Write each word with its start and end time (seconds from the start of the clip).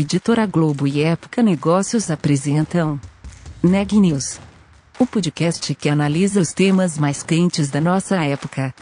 Editora 0.00 0.46
Globo 0.46 0.86
e 0.86 1.02
Época 1.02 1.42
Negócios 1.42 2.08
apresentam 2.08 3.00
Neg 3.60 3.98
News, 3.98 4.38
o 4.96 5.04
podcast 5.04 5.74
que 5.74 5.88
analisa 5.88 6.40
os 6.40 6.52
temas 6.52 6.96
mais 6.96 7.24
quentes 7.24 7.68
da 7.68 7.80
nossa 7.80 8.14
época. 8.24 8.72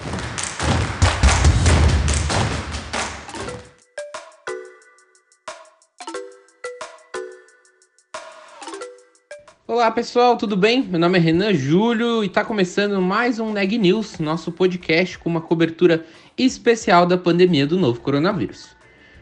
Olá 9.66 9.90
pessoal, 9.90 10.36
tudo 10.36 10.54
bem? 10.54 10.82
Meu 10.82 11.00
nome 11.00 11.16
é 11.16 11.20
Renan 11.22 11.54
Júlio 11.54 12.22
e 12.22 12.26
está 12.26 12.44
começando 12.44 13.00
mais 13.00 13.40
um 13.40 13.54
Neg 13.54 13.78
News, 13.78 14.18
nosso 14.18 14.52
podcast 14.52 15.18
com 15.18 15.30
uma 15.30 15.40
cobertura 15.40 16.04
especial 16.36 17.06
da 17.06 17.16
pandemia 17.16 17.66
do 17.66 17.78
novo 17.78 18.02
coronavírus. 18.02 18.75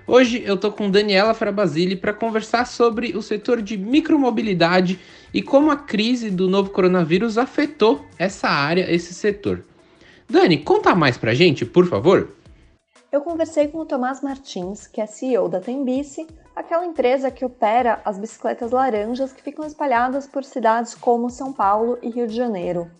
Hoje 0.06 0.42
eu 0.44 0.58
tô 0.58 0.70
com 0.70 0.90
Daniela 0.90 1.32
Frabasile 1.32 1.96
para 1.96 2.12
conversar 2.12 2.66
sobre 2.66 3.16
o 3.16 3.22
setor 3.22 3.62
de 3.62 3.78
micromobilidade 3.78 5.00
e 5.32 5.40
como 5.40 5.70
a 5.70 5.76
crise 5.76 6.30
do 6.30 6.46
novo 6.46 6.68
coronavírus 6.68 7.38
afetou 7.38 8.04
essa 8.18 8.46
área, 8.48 8.92
esse 8.92 9.14
setor. 9.14 9.64
Dani, 10.28 10.58
conta 10.58 10.94
mais 10.94 11.16
pra 11.16 11.32
gente, 11.32 11.64
por 11.64 11.86
favor. 11.86 12.28
Eu 13.10 13.22
conversei 13.22 13.68
com 13.68 13.78
o 13.78 13.86
Tomás 13.86 14.20
Martins, 14.20 14.86
que 14.86 15.00
é 15.00 15.06
CEO 15.06 15.48
da 15.48 15.58
Tembice, 15.58 16.26
aquela 16.54 16.84
empresa 16.84 17.30
que 17.30 17.44
opera 17.44 18.02
as 18.04 18.18
bicicletas 18.18 18.72
laranjas 18.72 19.32
que 19.32 19.42
ficam 19.42 19.64
espalhadas 19.64 20.26
por 20.26 20.44
cidades 20.44 20.94
como 20.94 21.30
São 21.30 21.50
Paulo 21.50 21.98
e 22.02 22.10
Rio 22.10 22.26
de 22.26 22.36
Janeiro. 22.36 22.90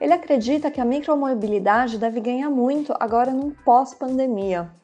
Ele 0.00 0.14
acredita 0.14 0.68
que 0.68 0.80
a 0.80 0.84
micromobilidade 0.84 1.96
deve 1.96 2.18
ganhar 2.20 2.50
muito 2.50 2.92
agora 2.98 3.30
num 3.30 3.50
pós-pandemia. 3.50 4.79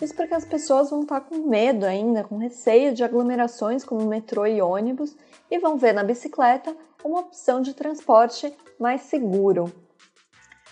Isso 0.00 0.14
porque 0.14 0.34
as 0.34 0.44
pessoas 0.44 0.90
vão 0.90 1.02
estar 1.02 1.20
com 1.22 1.38
medo 1.38 1.84
ainda, 1.84 2.22
com 2.22 2.36
receio 2.36 2.94
de 2.94 3.02
aglomerações 3.02 3.84
como 3.84 4.06
metrô 4.06 4.46
e 4.46 4.62
ônibus 4.62 5.16
e 5.50 5.58
vão 5.58 5.76
ver 5.76 5.92
na 5.92 6.04
bicicleta 6.04 6.76
uma 7.04 7.20
opção 7.20 7.60
de 7.60 7.74
transporte 7.74 8.52
mais 8.78 9.02
seguro. 9.02 9.72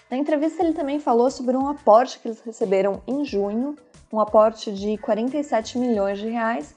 Na 0.09 0.17
entrevista, 0.17 0.63
ele 0.63 0.73
também 0.73 1.01
falou 1.01 1.29
sobre 1.31 1.57
um 1.57 1.69
aporte 1.69 2.21
que 2.21 2.29
eles 2.29 2.41
receberam 2.41 3.03
em 3.07 3.25
junho, 3.25 3.75
um 4.13 4.21
aporte 4.21 4.73
de 4.73 4.97
47 4.99 5.79
milhões 5.79 6.21
de 6.21 6.29
reais, 6.29 6.77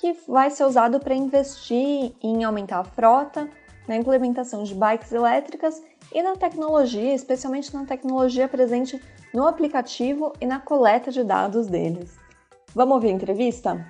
que 0.00 0.16
vai 0.26 0.50
ser 0.50 0.64
usado 0.64 0.98
para 0.98 1.14
investir 1.14 2.14
em 2.22 2.42
aumentar 2.42 2.78
a 2.78 2.84
frota, 2.84 3.46
na 3.86 3.96
implementação 3.96 4.62
de 4.62 4.74
bikes 4.74 5.12
elétricas 5.12 5.82
e 6.12 6.22
na 6.22 6.36
tecnologia, 6.36 7.14
especialmente 7.14 7.74
na 7.74 7.84
tecnologia 7.84 8.48
presente 8.48 9.00
no 9.32 9.46
aplicativo 9.46 10.32
e 10.40 10.46
na 10.46 10.60
coleta 10.60 11.10
de 11.10 11.22
dados 11.22 11.66
deles. 11.66 12.18
Vamos 12.74 12.94
ouvir 12.94 13.08
a 13.08 13.12
entrevista? 13.12 13.86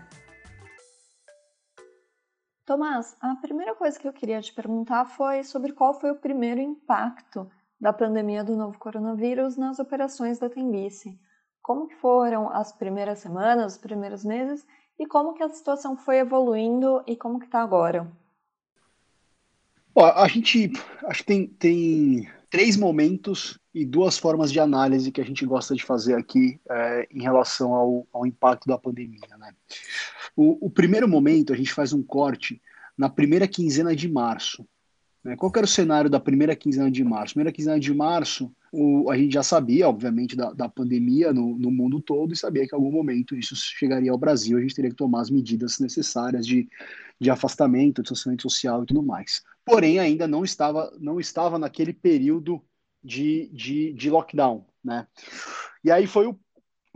Tomás, 2.64 3.16
a 3.20 3.34
primeira 3.36 3.74
coisa 3.74 3.98
que 3.98 4.06
eu 4.06 4.12
queria 4.12 4.40
te 4.40 4.54
perguntar 4.54 5.04
foi 5.04 5.42
sobre 5.42 5.72
qual 5.72 5.92
foi 5.92 6.10
o 6.12 6.20
primeiro 6.20 6.60
impacto 6.60 7.50
da 7.80 7.92
pandemia 7.92 8.44
do 8.44 8.54
novo 8.54 8.78
coronavírus 8.78 9.56
nas 9.56 9.78
operações 9.78 10.38
da 10.38 10.48
Tembice. 10.48 11.18
Como 11.62 11.88
foram 11.88 12.48
as 12.48 12.72
primeiras 12.72 13.18
semanas, 13.18 13.72
os 13.72 13.78
primeiros 13.78 14.24
meses 14.24 14.66
e 14.98 15.06
como 15.06 15.32
que 15.34 15.42
a 15.42 15.48
situação 15.48 15.96
foi 15.96 16.18
evoluindo 16.18 17.02
e 17.06 17.16
como 17.16 17.40
que 17.40 17.46
está 17.46 17.62
agora? 17.62 18.06
Bom, 19.94 20.04
a 20.04 20.28
gente 20.28 20.72
acho 21.06 21.20
que 21.20 21.26
tem, 21.26 21.46
tem 21.46 22.28
três 22.48 22.76
momentos 22.76 23.58
e 23.74 23.84
duas 23.84 24.18
formas 24.18 24.50
de 24.52 24.58
análise 24.58 25.12
que 25.12 25.20
a 25.20 25.24
gente 25.24 25.44
gosta 25.46 25.74
de 25.74 25.84
fazer 25.84 26.14
aqui 26.14 26.60
é, 26.68 27.08
em 27.10 27.22
relação 27.22 27.74
ao, 27.74 28.06
ao, 28.12 28.26
impacto 28.26 28.66
da 28.66 28.78
pandemia. 28.78 29.20
Né? 29.38 29.52
O, 30.36 30.66
o, 30.66 30.70
primeiro 30.70 31.08
momento, 31.08 31.52
a 31.52 31.56
gente 31.56 31.72
faz 31.72 31.92
um 31.92 32.02
corte 32.02 32.60
na 32.96 33.08
primeira 33.08 33.46
quinzena 33.46 33.94
de 33.94 34.08
março. 34.08 34.66
Né? 35.22 35.36
Qual 35.36 35.52
era 35.54 35.64
o 35.64 35.68
cenário 35.68 36.10
da 36.10 36.18
primeira 36.18 36.56
quinzena 36.56 36.90
de 36.90 37.04
março? 37.04 37.34
Primeira 37.34 37.52
quinzena 37.52 37.78
de 37.78 37.94
março, 37.94 38.52
o, 38.72 39.10
a 39.10 39.16
gente 39.16 39.32
já 39.32 39.42
sabia, 39.42 39.88
obviamente, 39.88 40.36
da, 40.36 40.52
da 40.52 40.68
pandemia 40.68 41.32
no, 41.32 41.56
no, 41.58 41.70
mundo 41.70 42.00
todo 42.00 42.32
e 42.32 42.36
sabia 42.36 42.66
que 42.66 42.74
em 42.74 42.78
algum 42.78 42.90
momento 42.92 43.36
isso 43.36 43.54
chegaria 43.56 44.10
ao 44.10 44.18
Brasil, 44.18 44.58
a 44.58 44.60
gente 44.60 44.74
teria 44.74 44.90
que 44.90 44.96
tomar 44.96 45.20
as 45.20 45.30
medidas 45.30 45.78
necessárias 45.78 46.46
de, 46.46 46.68
de 47.20 47.30
afastamento, 47.30 48.02
distanciamento 48.02 48.42
social 48.42 48.82
e 48.82 48.86
tudo 48.86 49.02
mais. 49.02 49.42
Porém, 49.64 49.98
ainda 49.98 50.26
não 50.26 50.44
estava, 50.44 50.90
não 50.98 51.20
estava 51.20 51.58
naquele 51.58 51.92
período 51.92 52.62
de, 53.02 53.48
de, 53.52 53.92
de 53.92 54.10
lockdown, 54.10 54.66
né? 54.82 55.06
E 55.82 55.90
aí 55.90 56.06
foi 56.06 56.26
o 56.26 56.38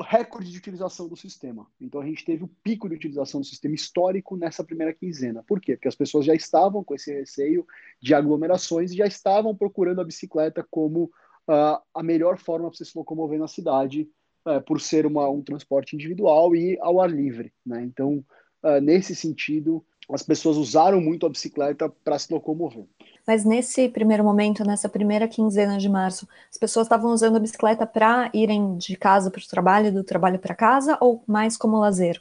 recorde 0.02 0.50
de 0.50 0.58
utilização 0.58 1.08
do 1.08 1.16
sistema. 1.16 1.66
Então 1.80 2.00
a 2.00 2.06
gente 2.06 2.24
teve 2.24 2.44
o 2.44 2.50
pico 2.62 2.88
de 2.88 2.96
utilização 2.96 3.40
do 3.40 3.46
sistema 3.46 3.74
histórico 3.74 4.36
nessa 4.36 4.64
primeira 4.64 4.92
quinzena. 4.92 5.44
Por 5.46 5.60
quê? 5.60 5.76
Porque 5.76 5.88
as 5.88 5.94
pessoas 5.94 6.26
já 6.26 6.34
estavam 6.34 6.82
com 6.82 6.94
esse 6.94 7.12
receio 7.12 7.66
de 8.00 8.14
aglomerações 8.14 8.90
e 8.90 8.96
já 8.96 9.06
estavam 9.06 9.54
procurando 9.54 10.00
a 10.00 10.04
bicicleta 10.04 10.66
como 10.68 11.04
uh, 11.48 11.80
a 11.94 12.02
melhor 12.02 12.38
forma 12.38 12.68
para 12.70 12.84
se 12.84 12.96
locomover 12.96 13.38
na 13.38 13.46
cidade, 13.46 14.08
uh, 14.46 14.60
por 14.62 14.80
ser 14.80 15.06
uma, 15.06 15.28
um 15.28 15.42
transporte 15.42 15.94
individual 15.94 16.56
e 16.56 16.76
ao 16.80 17.00
ar 17.00 17.10
livre. 17.10 17.52
Né? 17.64 17.82
Então, 17.84 18.24
uh, 18.64 18.80
nesse 18.80 19.14
sentido, 19.14 19.84
as 20.12 20.22
pessoas 20.22 20.56
usaram 20.56 21.00
muito 21.00 21.26
a 21.26 21.30
bicicleta 21.30 21.88
para 22.04 22.18
se 22.18 22.32
locomover. 22.32 22.84
Mas 23.26 23.44
nesse 23.44 23.88
primeiro 23.88 24.22
momento, 24.22 24.64
nessa 24.64 24.88
primeira 24.88 25.26
quinzena 25.26 25.78
de 25.78 25.88
março, 25.88 26.28
as 26.50 26.58
pessoas 26.58 26.86
estavam 26.86 27.10
usando 27.10 27.36
a 27.36 27.40
bicicleta 27.40 27.86
para 27.86 28.30
irem 28.34 28.76
de 28.76 28.96
casa 28.96 29.30
para 29.30 29.40
o 29.40 29.48
trabalho, 29.48 29.92
do 29.92 30.04
trabalho 30.04 30.38
para 30.38 30.54
casa, 30.54 30.98
ou 31.00 31.24
mais 31.26 31.56
como 31.56 31.78
lazer? 31.78 32.20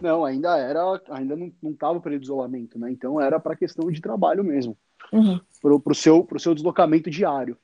Não, 0.00 0.26
ainda 0.26 0.58
era, 0.58 1.00
ainda 1.10 1.34
não 1.34 1.70
estava 1.70 1.98
para 2.00 2.14
isolamento, 2.14 2.78
né? 2.78 2.90
Então 2.90 3.18
era 3.18 3.40
para 3.40 3.56
questão 3.56 3.90
de 3.90 4.00
trabalho 4.00 4.44
mesmo, 4.44 4.76
uhum. 5.10 5.40
para 5.62 5.92
o 5.92 5.94
seu, 5.94 6.26
seu 6.38 6.54
deslocamento 6.54 7.08
diário. 7.08 7.56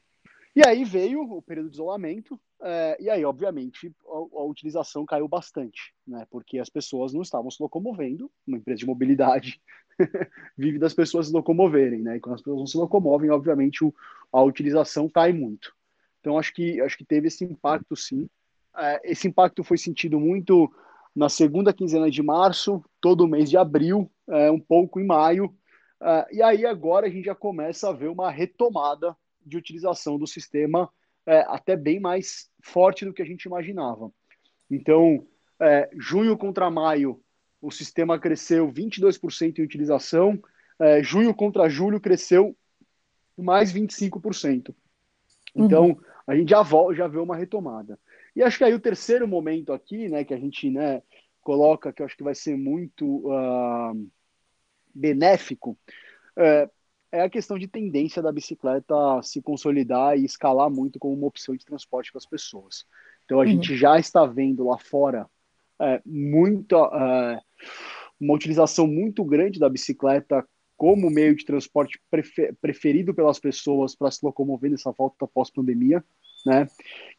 E 0.57 0.67
aí 0.67 0.85
veio 0.85 1.23
o 1.23 1.43
período 1.43 1.69
de 1.69 1.77
isolamento, 1.77 2.41
é, 2.63 2.97
e 3.01 3.11
aí, 3.11 3.25
obviamente, 3.25 3.93
a, 4.07 4.39
a, 4.39 4.45
utilização 4.45 5.05
caiu 5.05 5.27
bastante, 5.27 5.93
né? 6.07 6.25
Porque 6.31 6.59
as 6.59 6.69
pessoas 6.69 7.13
não 7.13 7.23
estavam 7.23 7.51
se 7.51 7.61
locomovendo, 7.61 8.31
uma 8.47 8.57
empresa 8.57 8.79
de 8.79 8.87
mobilidade 8.87 9.61
vive 10.57 10.79
das 10.79 10.95
pessoas 10.95 11.27
se 11.27 11.33
locomoverem, 11.33 12.03
né? 12.03 12.17
E 12.17 12.21
quando 12.21 12.37
as 12.37 12.41
pessoas 12.41 12.61
não 12.61 12.67
se 12.67 12.77
locomovem, 12.77 13.31
obviamente, 13.31 13.85
o, 13.85 13.93
a 14.33 14.41
utilização 14.43 15.09
cai 15.09 15.33
muito. 15.33 15.75
Então, 16.21 16.39
acho 16.39 16.55
que, 16.55 16.81
acho 16.81 16.97
que 16.97 17.05
teve 17.05 17.27
esse 17.27 17.45
impacto, 17.45 17.97
sim. 17.97 18.29
É, 18.77 19.11
esse 19.11 19.27
impacto 19.27 19.65
foi 19.65 19.77
sentido 19.77 20.21
muito 20.21 20.73
na 21.15 21.29
segunda 21.29 21.73
quinzena 21.73 22.09
de 22.09 22.23
março, 22.23 22.83
todo 23.01 23.27
mês 23.27 23.51
de 23.51 23.57
abril, 23.57 24.09
é, 24.29 24.51
um 24.51 24.61
pouco 24.61 25.01
em 25.01 25.05
maio, 25.05 25.53
é, 26.01 26.37
e 26.37 26.43
aí 26.43 26.65
agora 26.65 27.07
a 27.07 27.11
gente 27.11 27.25
já 27.25 27.35
começa 27.35 27.89
a 27.89 27.93
ver 27.93 28.09
uma 28.09 28.31
retomada 28.31 29.17
de 29.45 29.57
utilização 29.57 30.17
do 30.17 30.27
sistema 30.27 30.89
é, 31.27 31.41
até 31.49 31.77
bem 31.77 32.01
mais 32.01 32.51
forte 32.63 33.05
do 33.05 33.13
que 33.13 33.23
a 33.23 33.27
gente 33.27 33.45
imaginava. 33.45 34.11
Então, 34.71 35.27
é, 35.61 35.91
junho 35.99 36.37
contra 36.37 36.71
maio, 36.71 37.21
o 37.61 37.71
sistema 37.71 38.19
cresceu 38.19 38.69
22% 38.73 39.59
em 39.59 39.63
utilização, 39.63 40.41
é, 40.79 41.03
junho 41.03 41.35
contra 41.35 41.69
julho 41.69 42.01
cresceu 42.01 42.57
mais 43.37 43.73
25%. 43.73 44.75
Então, 45.55 45.89
uhum. 45.89 46.01
a 46.27 46.35
gente 46.35 46.51
já, 46.51 46.63
já 46.95 47.07
vê 47.07 47.19
uma 47.19 47.37
retomada. 47.37 47.99
E 48.35 48.43
acho 48.43 48.59
que 48.59 48.65
aí 48.65 48.75
o 48.75 48.81
terceiro 48.81 49.29
momento 49.29 49.73
aqui, 49.73 50.09
né, 50.09 50.25
que 50.25 50.35
a 50.35 50.39
gente 50.39 50.71
né, 50.71 51.03
coloca, 51.43 51.93
que 51.93 52.03
eu 52.03 52.07
acho 52.07 52.17
que 52.17 52.25
vai 52.25 52.35
ser 52.35 52.57
muito 52.57 53.29
uh, 53.29 54.11
benéfico, 54.95 55.79
é, 56.37 56.69
é 57.13 57.21
a 57.21 57.31
questão 57.31 57.59
de 57.59 57.69
tendência 57.69 58.23
da 58.23 58.33
bicicleta 58.33 58.95
se 59.23 59.43
consolidar 59.43 60.19
e 60.19 60.25
escalar 60.25 60.71
muito 60.71 60.99
como 60.99 61.15
uma 61.15 61.27
opção 61.27 61.55
de 61.55 61.65
transporte 61.65 62.11
para 62.11 62.19
as 62.19 62.27
pessoas. 62.27 62.87
Então 63.25 63.39
a 63.39 63.45
uhum. 63.45 63.51
gente 63.51 63.77
já 63.77 63.99
está 63.99 64.25
vendo 64.25 64.65
lá 64.65 64.79
fora 64.79 65.29
é, 65.79 66.01
muita, 66.07 66.77
é, 66.77 67.41
uma 68.19 68.35
utilização 68.35 68.87
muito 68.87 69.23
grande 69.25 69.61
da 69.61 69.69
bicicleta 69.69 70.47
como 70.77 71.11
meio 71.11 71.37
de 71.37 71.45
transporte 71.45 72.01
prefer, 72.11 72.57
preferido 72.61 73.15
pelas 73.15 73.39
pessoas 73.39 73.95
para 73.95 74.11
se 74.11 74.25
locomover 74.25 74.71
nessa 74.71 74.91
volta 74.91 75.29
pós-pandemia, 75.29 76.03
né? 76.45 76.67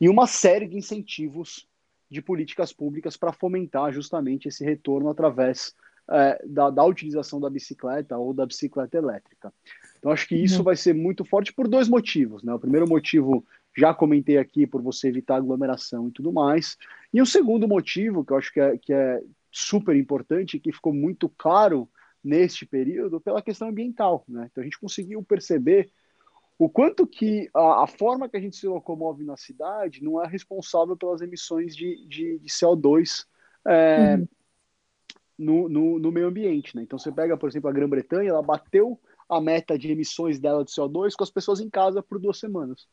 E 0.01 0.10
uma 0.10 0.28
série 0.28 0.68
de 0.68 0.75
incentivos 0.75 1.66
de 2.10 2.22
políticas 2.22 2.74
públicas 2.74 3.16
para 3.16 3.31
fomentar 3.31 3.94
justamente 3.94 4.48
esse 4.48 4.66
retorno 4.66 5.10
através 5.10 5.74
é, 6.10 6.42
da, 6.46 6.70
da, 6.70 6.84
utilização 6.84 7.40
da 7.40 7.50
bicicleta 7.50 8.18
ou 8.18 8.34
da 8.34 8.46
bicicleta 8.46 8.98
elétrica. 8.98 9.54
Então, 9.98 10.12
acho 10.12 10.28
que 10.28 10.36
isso 10.36 10.58
uhum. 10.58 10.64
vai 10.64 10.76
ser 10.76 10.94
muito 10.94 11.24
forte 11.24 11.54
por 11.54 11.68
dois 11.68 11.88
motivos. 11.88 12.44
Né? 12.44 12.54
O 12.54 12.60
primeiro 12.60 12.88
motivo, 12.88 13.46
já 13.76 13.94
comentei 13.94 14.38
aqui, 14.38 14.68
por 14.68 14.82
você 14.82 15.08
evitar 15.08 15.38
aglomeração 15.38 16.10
e 16.10 16.12
tudo 16.12 16.32
mais. 16.32 16.78
E 17.14 17.22
o 17.22 17.26
segundo 17.26 17.68
motivo, 17.68 18.26
que 18.26 18.34
eu 18.34 18.38
acho 18.38 18.52
que 18.52 18.60
é, 18.60 18.78
que 18.78 18.94
é 18.94 19.22
super 19.50 19.96
importante, 19.96 20.60
que 20.60 20.74
ficou 20.74 20.94
muito 20.94 21.30
claro 21.30 21.90
neste 22.24 22.66
período, 22.66 23.22
pela 23.22 23.42
questão 23.42 23.70
ambiental. 23.70 24.26
Né? 24.28 24.48
Então, 24.52 24.62
a 24.62 24.66
gente 24.66 24.80
conseguiu 24.80 25.24
perceber 25.24 25.90
o 26.60 26.70
quanto 26.70 27.08
que 27.08 27.50
a, 27.54 27.84
a, 27.84 27.88
forma 27.88 28.28
que 28.28 28.38
a 28.38 28.40
gente 28.42 28.58
se 28.58 28.68
locomove 28.68 29.24
na 29.24 29.38
cidade 29.38 30.04
não 30.04 30.22
é 30.22 30.28
responsável 30.28 30.96
pelas 30.96 31.22
emissões 31.22 31.76
de, 31.76 32.06
de, 32.08 32.40
de 32.40 32.50
CO2 32.50 33.26
é, 33.66 34.16
uhum 34.16 34.28
no, 35.38 35.68
no, 35.68 36.00
no 36.00 36.12
meio 36.12 36.27
ambiente. 36.27 36.75
Né? 36.75 36.83
Então 36.83 36.97
você 36.97 37.12
pega, 37.12 37.38
por 37.38 37.50
exemplo, 37.50 37.69
a 37.69 37.74
Grã-Bretanha, 37.74 38.30
ela 38.30 38.41
bateu 38.41 39.00
a 39.27 39.41
meta 39.41 39.77
de 39.77 39.91
emissões 39.91 40.39
dela 40.39 40.63
de 40.63 40.71
CO2 40.71 41.13
com 41.15 41.24
as 41.24 41.31
pessoas 41.31 41.59
em 41.59 41.69
casa 41.69 42.03
por 42.03 42.19
duas 42.19 42.38
semanas. 42.38 42.88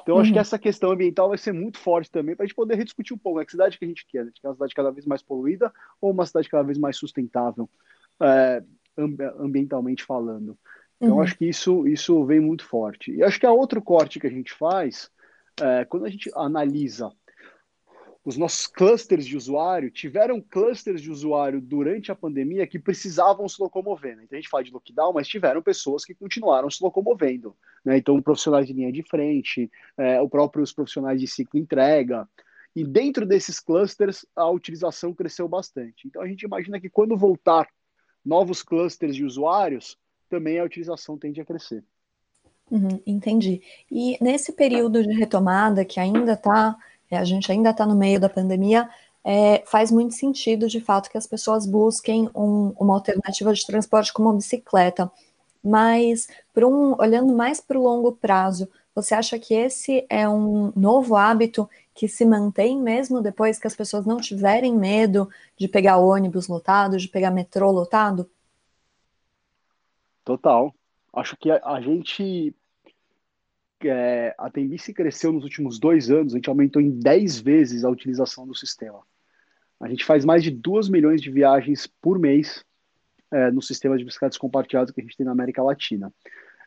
Então, 0.00 0.14
uhum. 0.14 0.20
acho 0.22 0.30
que 0.30 0.36
uhum. 0.36 0.42
essa 0.42 0.58
questão 0.58 0.90
ambiental 0.90 1.28
vai 1.28 1.38
ser 1.38 1.52
muito 1.52 1.78
forte 1.78 2.10
também 2.10 2.34
para 2.34 2.44
a 2.44 2.46
gente 2.46 2.56
poder 2.56 2.76
rediscutir 2.76 3.14
um 3.14 3.18
pouco. 3.18 3.40
É 3.40 3.44
que 3.44 3.50
cidade 3.50 3.78
que 3.78 3.84
a 3.84 3.88
gente 3.88 4.06
quer? 4.06 4.20
A 4.20 4.24
gente 4.24 4.40
quer 4.40 4.48
uma 4.48 4.54
cidade 4.54 4.74
cada 4.74 4.90
vez 4.90 5.06
mais 5.06 5.22
poluída 5.22 5.72
ou 6.00 6.10
uma 6.10 6.26
cidade 6.26 6.48
cada 6.48 6.64
vez 6.64 6.78
mais 6.78 6.96
sustentável, 6.96 7.68
é, 8.20 8.62
ambientalmente 9.38 10.02
falando? 10.04 10.58
Então, 11.00 11.16
uhum. 11.16 11.22
acho 11.22 11.36
que 11.36 11.46
isso, 11.46 11.86
isso 11.86 12.24
vem 12.24 12.40
muito 12.40 12.64
forte. 12.64 13.12
E 13.12 13.22
acho 13.22 13.38
que 13.38 13.46
a 13.46 13.52
outro 13.52 13.82
corte 13.82 14.18
que 14.18 14.26
a 14.26 14.30
gente 14.30 14.52
faz, 14.52 15.10
é, 15.60 15.84
quando 15.84 16.06
a 16.06 16.10
gente 16.10 16.30
analisa 16.34 17.12
os 18.24 18.36
nossos 18.36 18.68
clusters 18.68 19.26
de 19.26 19.36
usuário, 19.36 19.90
tiveram 19.90 20.40
clusters 20.40 21.02
de 21.02 21.10
usuário 21.10 21.60
durante 21.60 22.12
a 22.12 22.14
pandemia 22.14 22.66
que 22.66 22.78
precisavam 22.78 23.48
se 23.48 23.60
locomover. 23.60 24.16
Né? 24.16 24.22
Então, 24.24 24.38
a 24.38 24.40
gente 24.40 24.50
fala 24.50 24.62
de 24.62 24.72
lockdown, 24.72 25.12
mas 25.12 25.26
tiveram 25.26 25.60
pessoas 25.60 26.04
que 26.04 26.14
continuaram 26.14 26.70
se 26.70 26.82
locomovendo. 26.82 27.56
Né? 27.84 27.96
Então, 27.96 28.22
profissionais 28.22 28.66
de 28.66 28.72
linha 28.72 28.92
de 28.92 29.02
frente, 29.02 29.68
é, 29.98 30.20
o 30.20 30.28
próprio 30.28 30.62
os 30.62 30.72
profissionais 30.72 31.20
de 31.20 31.26
ciclo 31.26 31.58
entrega. 31.58 32.28
E 32.76 32.84
dentro 32.84 33.26
desses 33.26 33.58
clusters, 33.58 34.24
a 34.36 34.48
utilização 34.48 35.12
cresceu 35.12 35.48
bastante. 35.48 36.06
Então, 36.06 36.22
a 36.22 36.28
gente 36.28 36.42
imagina 36.42 36.80
que 36.80 36.88
quando 36.88 37.16
voltar 37.16 37.68
novos 38.24 38.62
clusters 38.62 39.16
de 39.16 39.24
usuários, 39.24 39.98
também 40.30 40.60
a 40.60 40.64
utilização 40.64 41.18
tende 41.18 41.40
a 41.40 41.44
crescer. 41.44 41.84
Uhum, 42.70 43.02
entendi. 43.04 43.60
E 43.90 44.16
nesse 44.22 44.52
período 44.52 45.02
de 45.02 45.12
retomada, 45.12 45.84
que 45.84 46.00
ainda 46.00 46.32
está 46.32 46.76
a 47.16 47.24
gente 47.24 47.50
ainda 47.50 47.70
está 47.70 47.86
no 47.86 47.94
meio 47.94 48.20
da 48.20 48.28
pandemia, 48.28 48.88
é, 49.24 49.62
faz 49.66 49.90
muito 49.90 50.14
sentido, 50.14 50.68
de 50.68 50.80
fato, 50.80 51.10
que 51.10 51.18
as 51.18 51.26
pessoas 51.26 51.66
busquem 51.66 52.28
um, 52.34 52.72
uma 52.78 52.94
alternativa 52.94 53.52
de 53.52 53.64
transporte 53.64 54.12
como 54.12 54.30
a 54.30 54.34
bicicleta. 54.34 55.10
Mas, 55.62 56.28
um, 56.56 57.00
olhando 57.00 57.32
mais 57.34 57.60
para 57.60 57.78
o 57.78 57.82
longo 57.82 58.12
prazo, 58.12 58.68
você 58.94 59.14
acha 59.14 59.38
que 59.38 59.54
esse 59.54 60.04
é 60.10 60.28
um 60.28 60.72
novo 60.74 61.14
hábito 61.16 61.68
que 61.94 62.08
se 62.08 62.24
mantém 62.24 62.80
mesmo 62.80 63.22
depois 63.22 63.58
que 63.58 63.66
as 63.66 63.76
pessoas 63.76 64.04
não 64.04 64.18
tiverem 64.18 64.74
medo 64.74 65.28
de 65.56 65.68
pegar 65.68 65.98
ônibus 65.98 66.48
lotado, 66.48 66.98
de 66.98 67.08
pegar 67.08 67.30
metrô 67.30 67.70
lotado? 67.70 68.28
Total. 70.24 70.74
Acho 71.12 71.36
que 71.36 71.50
a, 71.50 71.60
a 71.64 71.80
gente 71.80 72.54
é, 73.88 74.34
a 74.38 74.50
Tembice 74.50 74.92
cresceu 74.92 75.32
nos 75.32 75.44
últimos 75.44 75.78
dois 75.78 76.10
anos, 76.10 76.32
a 76.32 76.36
gente 76.36 76.48
aumentou 76.48 76.80
em 76.80 76.90
10 76.90 77.40
vezes 77.40 77.84
a 77.84 77.90
utilização 77.90 78.46
do 78.46 78.54
sistema. 78.54 79.00
A 79.80 79.88
gente 79.88 80.04
faz 80.04 80.24
mais 80.24 80.42
de 80.42 80.50
2 80.50 80.88
milhões 80.88 81.20
de 81.20 81.30
viagens 81.30 81.86
por 82.00 82.18
mês 82.18 82.64
é, 83.30 83.50
no 83.50 83.62
sistema 83.62 83.96
de 83.96 84.04
bicicletas 84.04 84.38
compartilhadas 84.38 84.90
que 84.92 85.00
a 85.00 85.04
gente 85.04 85.16
tem 85.16 85.26
na 85.26 85.32
América 85.32 85.62
Latina. 85.62 86.12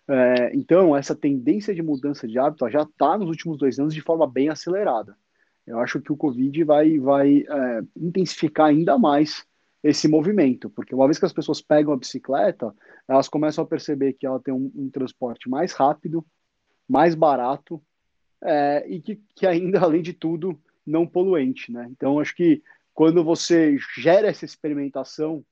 É, 0.08 0.56
então, 0.56 0.96
essa 0.96 1.16
tendência 1.16 1.74
de 1.74 1.82
mudança 1.82 2.28
de 2.28 2.38
hábito 2.38 2.70
já 2.70 2.84
está 2.84 3.18
nos 3.18 3.30
últimos 3.30 3.58
dois 3.58 3.80
anos 3.80 3.94
de 3.94 4.02
forma 4.02 4.28
bem 4.28 4.50
acelerada. 4.50 5.18
Eu 5.66 5.80
acho 5.80 6.00
que 6.00 6.12
o 6.12 6.18
Covid 6.18 6.64
vai, 6.64 7.00
vai 7.00 7.38
é, 7.48 7.82
intensificar 7.96 8.68
ainda 8.68 8.98
mais 8.98 9.46
esse 9.84 10.08
movimento, 10.08 10.70
porque 10.70 10.96
uma 10.96 11.06
vez 11.06 11.20
que 11.20 11.26
as 11.26 11.34
pessoas 11.34 11.62
pegam 11.62 11.94
a 11.94 11.98
bicicleta, 11.98 12.74
elas 13.08 13.30
começam 13.30 13.64
a 13.64 13.68
perceber 13.68 14.14
que 14.14 14.26
ela 14.26 14.40
tem 14.40 14.54
um, 14.54 14.72
um 14.76 14.90
transporte 14.90 15.48
mais 15.48 15.74
rápido, 15.74 16.26
mais 16.88 17.16
barato 17.16 17.82
é, 18.44 18.86
e 18.88 19.02
que, 19.02 19.22
que 19.36 19.46
ainda, 19.48 19.80
além 19.84 20.02
de 20.02 20.14
tudo, 20.14 20.60
não 20.86 21.08
poluente. 21.08 21.72
Né? 21.72 21.88
Então, 21.92 22.20
acho 22.20 22.36
que 22.36 22.62
quando 22.94 23.24
você 23.24 23.78
gera 23.98 24.28
essa 24.28 24.46
experimentação 24.46 25.44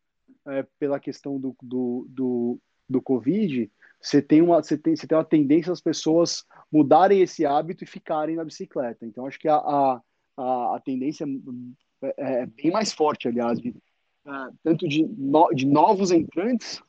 é, 0.47 0.65
pela 0.80 1.00
questão 1.00 1.39
do, 1.39 1.56
do, 1.62 2.06
do, 2.09 2.59
do 2.88 3.01
Covid, 3.01 3.69
você 4.00 4.21
tem, 4.21 4.41
uma, 4.41 4.62
você, 4.62 4.77
tem, 4.77 4.95
você 4.95 5.07
tem 5.07 5.18
uma 5.18 5.24
tendência 5.24 5.71
das 5.71 5.81
pessoas 5.81 6.44
mudarem 6.71 7.21
esse 7.21 7.45
hábito 7.45 7.83
e 7.83 7.88
ficarem 7.88 8.36
na 8.36 8.44
bicicleta. 8.44 9.06
Então, 9.06 9.25
acho 9.25 9.39
que 9.39 9.47
a, 9.47 9.56
a, 9.56 10.01
a, 10.38 10.75
a 10.75 10.81
tendência 10.83 11.25
é, 12.01 12.41
é, 12.41 12.45
bem 12.45 12.71
mais 12.71 12.94
forte, 12.94 13.27
aliás, 13.27 13.59
de, 13.59 13.69
é, 14.25 14.31
tanto 14.62 14.88
de, 14.88 15.06
no, 15.06 15.50
de 15.53 15.65
novos 15.65 16.12
entrantes 16.12 16.81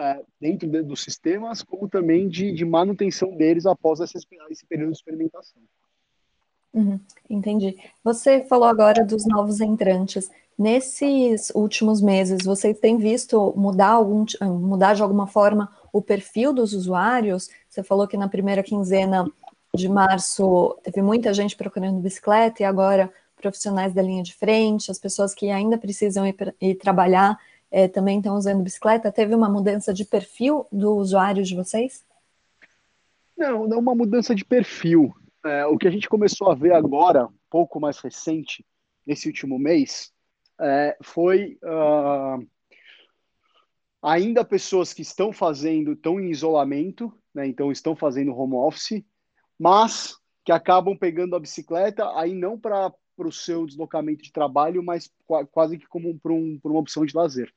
é, 0.00 0.22
dentro 0.40 0.66
de, 0.66 0.82
dos 0.82 1.02
sistemas, 1.02 1.62
como 1.62 1.86
também 1.86 2.26
de, 2.26 2.52
de 2.52 2.64
manutenção 2.64 3.36
deles 3.36 3.66
após 3.66 4.00
esse, 4.00 4.16
esse 4.16 4.66
período 4.66 4.92
de 4.92 4.96
experimentação. 4.96 5.60
Uhum, 6.72 6.98
entendi. 7.28 7.76
Você 8.02 8.42
falou 8.44 8.66
agora 8.66 9.04
dos 9.04 9.26
novos 9.26 9.60
entrantes. 9.60 10.30
Nesses 10.58 11.50
últimos 11.54 12.00
meses, 12.00 12.44
vocês 12.44 12.78
têm 12.78 12.96
visto 12.96 13.52
mudar, 13.56 13.90
algum, 13.90 14.24
mudar 14.42 14.94
de 14.94 15.02
alguma 15.02 15.26
forma 15.26 15.70
o 15.92 16.00
perfil 16.00 16.52
dos 16.52 16.72
usuários? 16.72 17.50
Você 17.68 17.82
falou 17.82 18.06
que 18.06 18.16
na 18.16 18.28
primeira 18.28 18.62
quinzena 18.62 19.30
de 19.74 19.88
março 19.88 20.78
teve 20.82 21.02
muita 21.02 21.34
gente 21.34 21.56
procurando 21.56 22.00
bicicleta 22.00 22.62
e 22.62 22.64
agora 22.64 23.12
profissionais 23.36 23.92
da 23.92 24.02
linha 24.02 24.22
de 24.22 24.34
frente, 24.34 24.90
as 24.90 24.98
pessoas 24.98 25.34
que 25.34 25.50
ainda 25.50 25.78
precisam 25.78 26.26
ir, 26.26 26.36
ir 26.60 26.74
trabalhar 26.76 27.38
é, 27.70 27.88
também 27.88 28.18
estão 28.18 28.36
usando 28.36 28.62
bicicleta? 28.62 29.12
Teve 29.12 29.34
uma 29.34 29.48
mudança 29.48 29.94
de 29.94 30.04
perfil 30.04 30.66
do 30.72 30.96
usuário 30.96 31.42
de 31.42 31.54
vocês? 31.54 32.04
Não, 33.36 33.66
não 33.66 33.78
uma 33.78 33.94
mudança 33.94 34.34
de 34.34 34.44
perfil. 34.44 35.14
É, 35.44 35.64
o 35.66 35.78
que 35.78 35.88
a 35.88 35.90
gente 35.90 36.08
começou 36.08 36.50
a 36.50 36.54
ver 36.54 36.72
agora, 36.72 37.26
um 37.26 37.32
pouco 37.48 37.80
mais 37.80 37.98
recente, 37.98 38.64
nesse 39.06 39.28
último 39.28 39.58
mês, 39.58 40.12
é, 40.60 40.96
foi 41.02 41.58
uh, 41.64 42.46
ainda 44.02 44.44
pessoas 44.44 44.92
que 44.92 45.02
estão 45.02 45.32
fazendo, 45.32 45.92
estão 45.92 46.20
em 46.20 46.30
isolamento, 46.30 47.12
né, 47.34 47.46
então 47.46 47.72
estão 47.72 47.96
fazendo 47.96 48.36
home 48.36 48.54
office, 48.54 49.02
mas 49.58 50.18
que 50.44 50.52
acabam 50.52 50.96
pegando 50.96 51.34
a 51.34 51.40
bicicleta 51.40 52.10
aí 52.18 52.34
não 52.34 52.58
para 52.58 52.92
o 53.18 53.32
seu 53.32 53.66
deslocamento 53.66 54.22
de 54.22 54.32
trabalho, 54.32 54.82
mas 54.82 55.10
quase 55.50 55.78
que 55.78 55.86
como 55.86 56.18
para 56.18 56.32
um, 56.32 56.58
uma 56.62 56.80
opção 56.80 57.04
de 57.04 57.16
lazer. 57.16 57.52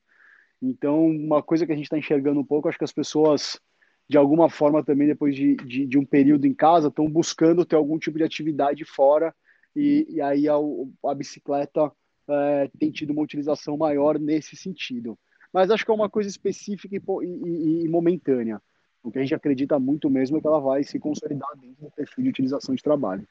Então, 0.66 1.06
uma 1.08 1.44
coisa 1.44 1.66
que 1.66 1.74
a 1.74 1.76
gente 1.76 1.86
está 1.86 1.98
enxergando 1.98 2.40
um 2.40 2.46
pouco, 2.46 2.70
acho 2.70 2.78
que 2.78 2.86
as 2.86 2.94
pessoas, 2.94 3.60
de 4.08 4.18
alguma 4.18 4.50
forma, 4.50 4.82
também 4.82 5.08
depois 5.08 5.36
de, 5.36 5.58
de, 5.58 5.86
de 5.86 5.98
um 5.98 6.06
período 6.06 6.48
em 6.48 6.54
casa, 6.54 6.88
estão 6.88 7.06
buscando 7.10 7.66
ter 7.66 7.76
algum 7.76 8.00
tipo 8.00 8.18
de 8.18 8.24
atividade 8.24 8.86
fora, 8.86 9.36
e, 9.76 10.08
e 10.10 10.22
aí 10.22 10.48
a, 10.48 10.56
a 10.56 11.14
bicicleta 11.14 11.92
é, 12.30 12.72
tem 12.80 12.92
tido 12.92 13.12
uma 13.12 13.22
utilização 13.22 13.76
maior 13.76 14.18
nesse 14.18 14.56
sentido. 14.56 15.20
Mas 15.52 15.70
acho 15.70 15.84
que 15.84 15.92
é 15.92 15.94
uma 15.94 16.10
coisa 16.10 16.30
específica 16.30 16.96
e, 16.96 17.02
e, 17.26 17.84
e 17.84 17.90
momentânea. 17.90 18.62
O 19.04 19.12
que 19.12 19.20
a 19.20 19.22
gente 19.22 19.36
acredita 19.36 19.78
muito 19.78 20.10
mesmo 20.10 20.38
é 20.38 20.42
que 20.42 20.48
ela 20.48 20.62
vai 20.62 20.82
se 20.82 20.98
consolidar 20.98 21.50
dentro 21.60 21.84
do 21.84 21.92
perfil 21.92 22.24
de 22.24 22.30
utilização 22.30 22.74
de 22.74 22.82
trabalho. 22.82 23.28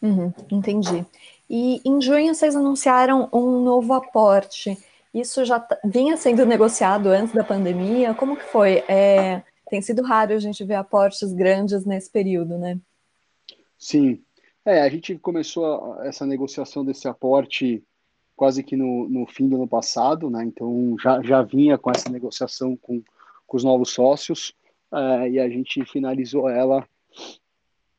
Uhum, 0.00 0.32
entendi. 0.50 1.04
E 1.48 1.80
em 1.84 2.00
junho 2.00 2.34
vocês 2.34 2.56
anunciaram 2.56 3.28
um 3.30 3.62
novo 3.62 3.92
aporte. 3.92 4.78
Isso 5.12 5.44
já 5.44 5.66
vinha 5.84 6.16
sendo 6.16 6.46
negociado 6.46 7.08
antes 7.08 7.34
da 7.34 7.42
pandemia? 7.42 8.14
Como 8.14 8.36
que 8.36 8.44
foi? 8.44 8.84
É, 8.88 9.42
tem 9.68 9.82
sido 9.82 10.02
raro 10.02 10.34
a 10.34 10.38
gente 10.38 10.64
ver 10.64 10.74
aportes 10.74 11.32
grandes 11.32 11.84
nesse 11.84 12.10
período, 12.10 12.56
né? 12.56 12.78
Sim. 13.78 14.22
É, 14.64 14.82
a 14.82 14.88
gente 14.88 15.18
começou 15.18 16.00
essa 16.02 16.24
negociação 16.26 16.84
desse 16.84 17.08
aporte 17.08 17.82
quase 18.36 18.62
que 18.62 18.76
no, 18.76 19.08
no 19.08 19.26
fim 19.26 19.48
do 19.48 19.56
ano 19.56 19.68
passado, 19.68 20.30
né? 20.30 20.44
Então 20.44 20.96
já, 20.98 21.20
já 21.22 21.42
vinha 21.42 21.76
com 21.76 21.90
essa 21.90 22.08
negociação 22.08 22.76
com, 22.76 23.02
com 23.46 23.56
os 23.56 23.64
novos 23.64 23.90
sócios 23.90 24.54
é, 24.92 25.30
e 25.30 25.38
a 25.40 25.48
gente 25.48 25.84
finalizou 25.84 26.48
ela 26.48 26.86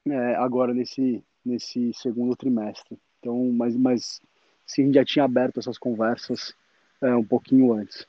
é, 0.08 0.36
agora 0.36 0.74
nesse, 0.74 1.24
nesse 1.44 1.94
segundo 1.94 2.36
trimestre. 2.36 2.98
Então, 3.20 3.52
mas, 3.52 3.76
mas 3.76 4.22
sim, 4.66 4.92
já 4.94 5.04
tinha 5.04 5.26
aberto 5.26 5.60
essas 5.60 5.78
conversas 5.78 6.56
é, 7.02 7.16
um 7.16 7.24
pouquinho 7.24 7.74
antes. 7.74 8.06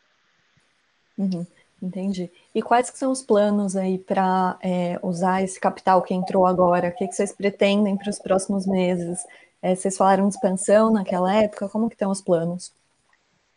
Uhum, 1.17 1.47
entendi. 1.83 2.31
E 2.55 2.63
quais 2.63 2.91
que 2.91 2.99
são 2.99 3.13
os 3.13 3.23
planos 3.23 3.77
aí 3.77 3.99
para 3.99 4.59
é, 4.63 4.99
usar 5.03 5.43
esse 5.43 5.59
capital 5.59 6.03
que 6.03 6.15
entrou 6.15 6.47
agora? 6.47 6.89
O 6.89 6.95
que, 6.95 7.07
que 7.07 7.15
vocês 7.15 7.33
pretendem 7.33 7.97
para 7.97 8.11
os 8.11 8.19
próximos 8.19 8.67
meses? 8.67 9.25
É, 9.61 9.75
vocês 9.75 9.97
falaram 9.97 10.29
de 10.29 10.35
expansão 10.35 10.93
naquela 10.93 11.35
época, 11.35 11.69
como 11.69 11.89
que 11.89 11.95
estão 11.95 12.11
os 12.11 12.21
planos? 12.21 12.73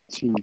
Sim, 0.08 0.34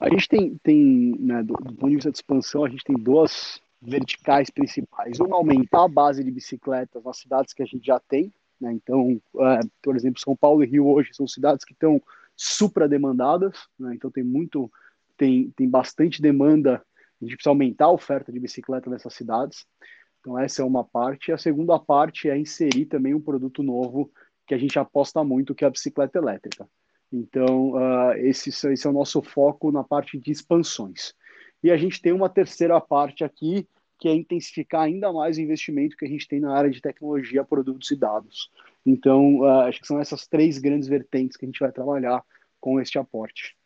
a 0.00 0.10
gente 0.10 0.28
tem, 0.28 0.56
tem 0.62 1.16
né, 1.18 1.42
do, 1.42 1.54
do 1.54 1.72
ponto 1.74 1.88
de 1.88 1.94
vista 1.94 2.10
de 2.10 2.18
expansão, 2.18 2.64
a 2.64 2.68
gente 2.68 2.84
tem 2.84 2.96
duas 2.96 3.60
verticais 3.80 4.50
principais. 4.50 5.20
Uma, 5.20 5.36
aumentar 5.36 5.84
a 5.84 5.88
base 5.88 6.24
de 6.24 6.30
bicicletas 6.30 7.04
nas 7.04 7.18
cidades 7.18 7.54
que 7.54 7.62
a 7.62 7.66
gente 7.66 7.86
já 7.86 8.00
tem, 8.00 8.32
né? 8.60 8.72
Então, 8.72 9.20
é, 9.38 9.60
por 9.82 9.96
exemplo, 9.96 10.20
São 10.20 10.36
Paulo 10.36 10.64
e 10.64 10.66
Rio 10.66 10.88
hoje 10.88 11.14
são 11.14 11.26
cidades 11.26 11.64
que 11.64 11.72
estão 11.72 12.02
supra 12.36 12.88
demandadas, 12.88 13.56
né? 13.78 13.94
então 13.94 14.10
tem 14.10 14.22
muito, 14.22 14.70
tem, 15.16 15.50
tem 15.56 15.68
bastante 15.68 16.20
demanda, 16.20 16.82
a 17.20 17.24
gente 17.24 17.36
precisa 17.36 17.50
aumentar 17.50 17.86
a 17.86 17.92
oferta 17.92 18.30
de 18.30 18.38
bicicleta 18.38 18.90
nessas 18.90 19.14
cidades. 19.14 19.64
Então 20.20 20.38
essa 20.38 20.60
é 20.60 20.64
uma 20.64 20.84
parte. 20.84 21.32
A 21.32 21.38
segunda 21.38 21.78
parte 21.78 22.28
é 22.28 22.36
inserir 22.36 22.86
também 22.86 23.14
um 23.14 23.20
produto 23.20 23.62
novo 23.62 24.10
que 24.46 24.54
a 24.54 24.58
gente 24.58 24.78
aposta 24.78 25.24
muito, 25.24 25.54
que 25.54 25.64
é 25.64 25.66
a 25.66 25.70
bicicleta 25.70 26.18
elétrica. 26.18 26.68
Então, 27.12 27.70
uh, 27.72 28.12
esse, 28.16 28.50
esse 28.50 28.86
é 28.86 28.90
o 28.90 28.92
nosso 28.92 29.22
foco 29.22 29.72
na 29.72 29.82
parte 29.82 30.18
de 30.18 30.30
expansões. 30.30 31.14
E 31.62 31.70
a 31.70 31.76
gente 31.76 32.00
tem 32.00 32.12
uma 32.12 32.28
terceira 32.28 32.80
parte 32.80 33.24
aqui, 33.24 33.66
que 33.98 34.08
é 34.08 34.14
intensificar 34.14 34.82
ainda 34.82 35.12
mais 35.12 35.38
o 35.38 35.40
investimento 35.40 35.96
que 35.96 36.04
a 36.04 36.08
gente 36.08 36.28
tem 36.28 36.40
na 36.40 36.54
área 36.54 36.70
de 36.70 36.80
tecnologia, 36.80 37.44
produtos 37.44 37.90
e 37.90 37.96
dados. 37.96 38.50
Então, 38.86 39.40
uh, 39.40 39.62
acho 39.62 39.80
que 39.80 39.86
são 39.86 40.00
essas 40.00 40.28
três 40.28 40.58
grandes 40.58 40.86
vertentes 40.86 41.36
que 41.36 41.44
a 41.44 41.48
gente 41.48 41.58
vai 41.58 41.72
trabalhar 41.72 42.22
com 42.60 42.80
este 42.80 42.98
aporte. 42.98 43.56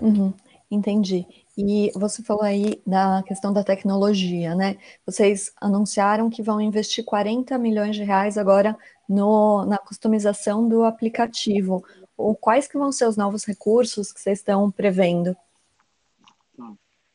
Uhum, 0.00 0.34
entendi. 0.70 1.26
E 1.56 1.90
você 1.94 2.22
falou 2.22 2.42
aí 2.42 2.82
da 2.86 3.22
questão 3.22 3.52
da 3.52 3.64
tecnologia, 3.64 4.54
né? 4.54 4.76
Vocês 5.06 5.52
anunciaram 5.60 6.28
que 6.28 6.42
vão 6.42 6.60
investir 6.60 7.04
40 7.04 7.56
milhões 7.58 7.96
de 7.96 8.02
reais 8.02 8.36
agora 8.36 8.76
no, 9.08 9.64
na 9.64 9.78
customização 9.78 10.68
do 10.68 10.84
aplicativo. 10.84 11.84
Ou 12.16 12.34
quais 12.34 12.68
que 12.68 12.76
vão 12.76 12.92
ser 12.92 13.06
os 13.06 13.16
novos 13.16 13.44
recursos 13.44 14.12
que 14.12 14.20
vocês 14.20 14.40
estão 14.40 14.70
prevendo? 14.70 15.34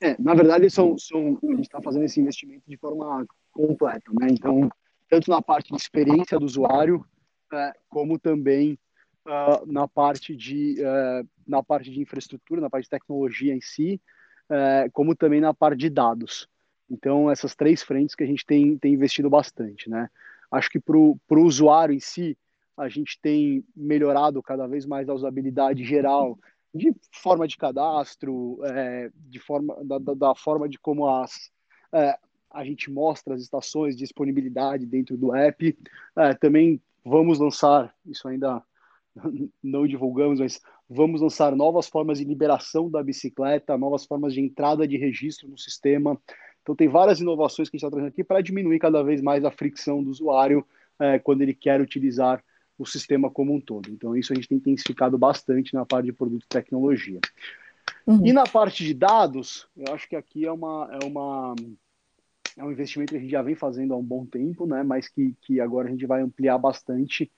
É, 0.01 0.15
na 0.17 0.33
verdade, 0.33 0.69
são, 0.69 0.97
são, 0.97 1.37
a 1.43 1.47
gente 1.47 1.63
está 1.63 1.81
fazendo 1.81 2.05
esse 2.05 2.21
investimento 2.21 2.63
de 2.65 2.77
forma 2.77 3.25
completa, 3.51 4.09
né? 4.13 4.27
Então, 4.31 4.69
tanto 5.09 5.29
na 5.29 5.41
parte 5.41 5.71
de 5.71 5.77
experiência 5.77 6.37
do 6.39 6.45
usuário, 6.45 7.05
é, 7.51 7.73
como 7.89 8.19
também 8.19 8.77
uh, 9.25 9.65
na 9.71 9.87
parte 9.87 10.35
de 10.35 10.75
uh, 10.79 11.27
na 11.47 11.63
parte 11.63 11.89
de 11.89 11.99
infraestrutura, 11.99 12.61
na 12.61 12.69
parte 12.69 12.83
de 12.83 12.91
tecnologia 12.91 13.53
em 13.53 13.61
si, 13.61 13.99
uh, 14.49 14.91
como 14.91 15.15
também 15.15 15.41
na 15.41 15.53
parte 15.53 15.79
de 15.79 15.89
dados. 15.89 16.47
Então, 16.89 17.29
essas 17.29 17.55
três 17.55 17.83
frentes 17.83 18.15
que 18.15 18.23
a 18.23 18.27
gente 18.27 18.45
tem, 18.45 18.77
tem 18.77 18.93
investido 18.93 19.29
bastante, 19.29 19.89
né? 19.89 20.09
Acho 20.51 20.69
que 20.69 20.79
para 20.79 20.97
o 20.97 21.19
usuário 21.31 21.93
em 21.93 21.99
si, 21.99 22.37
a 22.75 22.89
gente 22.89 23.19
tem 23.21 23.63
melhorado 23.75 24.41
cada 24.41 24.67
vez 24.67 24.85
mais 24.85 25.07
a 25.07 25.13
usabilidade 25.13 25.83
geral 25.83 26.39
de 26.73 26.95
forma 27.11 27.47
de 27.47 27.57
cadastro, 27.57 28.59
é, 28.63 29.11
de 29.13 29.39
forma 29.39 29.75
da, 29.83 29.97
da, 29.99 30.35
forma 30.35 30.67
de 30.69 30.79
como 30.79 31.07
as 31.07 31.51
é, 31.91 32.17
a 32.51 32.63
gente 32.63 32.91
mostra 32.91 33.35
as 33.35 33.41
estações 33.41 33.95
de 33.95 34.03
disponibilidade 34.03 34.85
dentro 34.85 35.15
do 35.17 35.35
app. 35.35 35.77
É, 36.17 36.33
também 36.33 36.81
vamos 37.05 37.39
lançar, 37.39 37.93
isso 38.05 38.27
ainda 38.27 38.61
não 39.63 39.87
divulgamos, 39.87 40.39
mas 40.39 40.61
vamos 40.89 41.21
lançar 41.21 41.55
novas 41.55 41.87
formas 41.87 42.17
de 42.17 42.25
liberação 42.25 42.89
da 42.89 43.03
bicicleta, 43.03 43.77
novas 43.77 44.05
formas 44.05 44.33
de 44.33 44.41
entrada 44.41 44.87
de 44.87 44.97
registro 44.97 45.47
no 45.47 45.57
sistema. 45.57 46.19
Então 46.61 46.75
tem 46.75 46.87
várias 46.87 47.19
inovações 47.19 47.69
que 47.69 47.75
a 47.75 47.77
gente 47.77 47.85
está 47.85 47.91
trazendo 47.91 48.11
aqui 48.11 48.23
para 48.23 48.41
diminuir 48.41 48.79
cada 48.79 49.03
vez 49.03 49.21
mais 49.21 49.45
a 49.45 49.51
fricção 49.51 50.03
do 50.03 50.09
usuário 50.09 50.65
é, 50.99 51.17
quando 51.19 51.41
ele 51.41 51.53
quer 51.53 51.79
utilizar 51.81 52.43
o 52.77 52.85
sistema 52.85 53.29
como 53.29 53.53
um 53.53 53.59
todo. 53.59 53.89
Então, 53.89 54.15
isso 54.15 54.31
a 54.31 54.35
gente 54.35 54.47
tem 54.47 54.57
intensificado 54.57 55.17
bastante 55.17 55.73
na 55.73 55.85
parte 55.85 56.05
de 56.05 56.13
produto 56.13 56.43
e 56.43 56.47
tecnologia. 56.47 57.19
Uhum. 58.07 58.25
E 58.25 58.31
na 58.31 58.45
parte 58.45 58.85
de 58.85 58.93
dados, 58.93 59.67
eu 59.75 59.93
acho 59.93 60.07
que 60.07 60.15
aqui 60.15 60.45
é 60.45 60.51
uma, 60.51 60.89
é 60.91 61.05
uma 61.05 61.53
é 62.59 62.63
um 62.63 62.73
investimento 62.73 63.13
que 63.13 63.17
a 63.17 63.21
gente 63.21 63.31
já 63.31 63.41
vem 63.41 63.55
fazendo 63.55 63.93
há 63.93 63.97
um 63.97 64.03
bom 64.03 64.25
tempo, 64.25 64.67
né? 64.67 64.83
Mas 64.83 65.07
que, 65.07 65.33
que 65.41 65.61
agora 65.61 65.87
a 65.87 65.91
gente 65.91 66.05
vai 66.05 66.21
ampliar 66.21 66.57
bastante, 66.57 67.31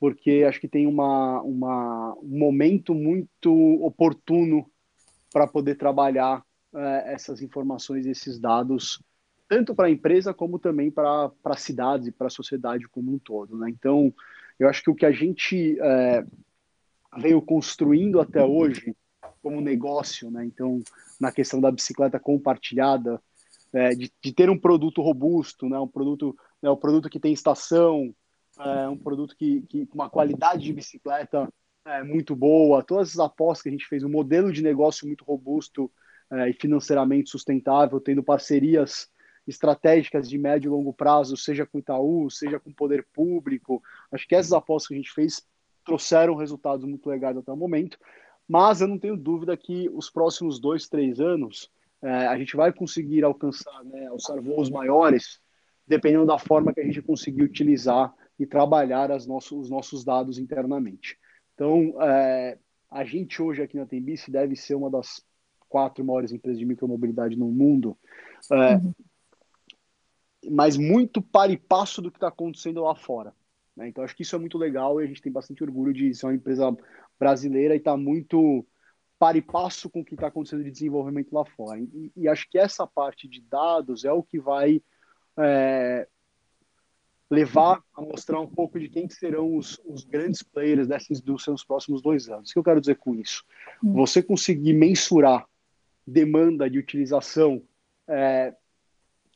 porque 0.00 0.44
acho 0.46 0.60
que 0.60 0.66
tem 0.66 0.84
uma, 0.84 1.40
uma 1.42 2.12
um 2.20 2.38
momento 2.38 2.92
muito 2.92 3.54
oportuno 3.84 4.68
para 5.32 5.46
poder 5.46 5.76
trabalhar 5.76 6.44
é, 6.74 7.14
essas 7.14 7.40
informações, 7.40 8.04
esses 8.04 8.36
dados, 8.40 9.00
tanto 9.48 9.76
para 9.76 9.86
a 9.86 9.90
empresa 9.90 10.34
como 10.34 10.58
também 10.58 10.90
para 10.90 11.30
as 11.44 11.62
cidades 11.62 12.08
e 12.08 12.12
para 12.12 12.26
a 12.26 12.30
sociedade 12.30 12.88
como 12.88 13.12
um 13.12 13.18
todo, 13.18 13.56
né? 13.56 13.70
Então 13.70 14.12
eu 14.58 14.68
acho 14.68 14.82
que 14.82 14.90
o 14.90 14.94
que 14.94 15.06
a 15.06 15.12
gente 15.12 15.78
é, 15.80 16.26
veio 17.16 17.40
construindo 17.40 18.20
até 18.20 18.44
hoje 18.44 18.92
como 19.40 19.60
negócio, 19.60 20.32
né? 20.32 20.44
Então, 20.44 20.82
na 21.20 21.30
questão 21.30 21.60
da 21.60 21.70
bicicleta 21.70 22.18
compartilhada, 22.18 23.22
é, 23.74 23.90
de, 23.90 24.10
de, 24.22 24.32
ter 24.32 24.48
um 24.48 24.58
produto 24.58 25.02
robusto, 25.02 25.68
né? 25.68 25.78
Um 25.78 25.88
produto, 25.88 26.36
né? 26.62 26.70
um 26.70 26.76
produto 26.76 27.10
que 27.10 27.18
tem 27.18 27.32
estação, 27.32 28.14
é, 28.58 28.88
um 28.88 28.96
produto 28.96 29.36
que, 29.36 29.62
que 29.62 29.88
uma 29.92 30.08
qualidade 30.08 30.62
de 30.62 30.72
bicicleta 30.72 31.48
é, 31.84 32.02
muito 32.02 32.36
boa, 32.36 32.82
todas 32.82 33.10
as 33.10 33.18
apostas 33.18 33.62
que 33.62 33.68
a 33.68 33.72
gente 33.72 33.86
fez, 33.86 34.04
um 34.04 34.08
modelo 34.08 34.52
de 34.52 34.62
negócio 34.62 35.06
muito 35.06 35.24
robusto 35.24 35.90
é, 36.30 36.50
e 36.50 36.52
financeiramente 36.54 37.30
sustentável, 37.30 38.00
tendo 38.00 38.22
parcerias 38.22 39.10
estratégicas 39.46 40.28
de 40.28 40.38
médio 40.38 40.68
e 40.68 40.70
longo 40.70 40.92
prazo, 40.92 41.36
seja 41.36 41.66
com 41.66 41.78
Itaú, 41.78 42.30
seja 42.30 42.58
com 42.58 42.70
o 42.70 42.74
poder 42.74 43.06
público. 43.12 43.82
Acho 44.10 44.26
que 44.26 44.34
essas 44.34 44.52
apostas 44.52 44.88
que 44.88 44.94
a 44.94 44.96
gente 44.96 45.12
fez 45.12 45.46
trouxeram 45.84 46.34
resultados 46.34 46.86
muito 46.86 47.10
legais 47.10 47.36
até 47.36 47.52
o 47.52 47.56
momento, 47.56 47.98
mas 48.48 48.80
eu 48.80 48.88
não 48.88 48.98
tenho 48.98 49.16
dúvida 49.16 49.56
que 49.56 49.90
os 49.92 50.08
próximos 50.08 50.58
dois, 50.58 50.88
três 50.88 51.20
anos 51.20 51.70
é, 52.04 52.26
a 52.26 52.38
gente 52.38 52.54
vai 52.56 52.72
conseguir 52.72 53.24
alcançar, 53.24 53.82
né, 53.84 54.06
alçar 54.06 54.40
voos 54.40 54.70
maiores, 54.70 55.40
dependendo 55.86 56.26
da 56.26 56.38
forma 56.38 56.72
que 56.72 56.80
a 56.80 56.84
gente 56.84 57.02
conseguir 57.02 57.42
utilizar 57.42 58.14
e 58.38 58.46
trabalhar 58.46 59.10
os 59.10 59.26
nossos 59.26 60.04
dados 60.04 60.38
internamente. 60.38 61.18
Então, 61.54 62.00
é, 62.02 62.58
a 62.90 63.04
gente 63.04 63.40
hoje 63.42 63.62
aqui 63.62 63.76
na 63.76 63.86
Tembice 63.86 64.30
deve 64.30 64.54
ser 64.54 64.74
uma 64.74 64.90
das 64.90 65.24
quatro 65.68 66.04
maiores 66.04 66.32
empresas 66.32 66.58
de 66.58 66.66
micromobilidade 66.66 67.36
no 67.36 67.50
mundo. 67.50 67.96
É, 68.52 68.76
uhum 68.76 68.92
mas 70.50 70.76
muito 70.76 71.22
para 71.22 71.52
e 71.52 71.56
passo 71.56 72.02
do 72.02 72.10
que 72.10 72.16
está 72.16 72.28
acontecendo 72.28 72.82
lá 72.82 72.94
fora. 72.94 73.32
Né? 73.76 73.88
Então, 73.88 74.04
acho 74.04 74.14
que 74.14 74.22
isso 74.22 74.36
é 74.36 74.38
muito 74.38 74.58
legal 74.58 75.00
e 75.00 75.04
a 75.04 75.06
gente 75.06 75.22
tem 75.22 75.32
bastante 75.32 75.62
orgulho 75.62 75.92
de 75.92 76.14
ser 76.14 76.26
uma 76.26 76.34
empresa 76.34 76.76
brasileira 77.18 77.74
e 77.74 77.78
estar 77.78 77.92
tá 77.92 77.96
muito 77.96 78.66
para 79.24 79.38
e 79.38 79.42
passo 79.42 79.88
com 79.88 80.00
o 80.00 80.04
que 80.04 80.12
está 80.12 80.26
acontecendo 80.26 80.62
de 80.62 80.70
desenvolvimento 80.70 81.32
lá 81.32 81.46
fora. 81.46 81.80
E, 81.80 82.12
e, 82.14 82.28
acho 82.28 82.46
que 82.50 82.58
essa 82.58 82.86
parte 82.86 83.26
de 83.26 83.40
dados 83.40 84.04
é 84.04 84.12
o 84.12 84.22
que 84.22 84.38
vai 84.38 84.82
é, 85.38 86.06
levar 87.30 87.82
a 87.94 88.02
mostrar 88.02 88.38
um 88.38 88.46
pouco 88.46 88.78
de 88.78 88.86
quem 88.86 89.08
serão 89.08 89.56
os, 89.56 89.80
os, 89.86 90.04
grandes 90.04 90.42
players 90.42 90.86
dessa 90.86 91.10
indústria 91.10 91.52
nos 91.52 91.64
próximos 91.64 92.02
dois 92.02 92.28
anos. 92.28 92.50
O 92.50 92.52
que 92.52 92.58
eu 92.58 92.62
quero 92.62 92.82
dizer 92.82 92.96
com 92.96 93.14
isso? 93.14 93.46
Hum. 93.82 93.94
Você 93.94 94.22
conseguir 94.22 94.74
mensurar 94.74 95.46
demanda 96.06 96.68
de 96.68 96.78
utilização 96.78 97.62
é, 98.06 98.54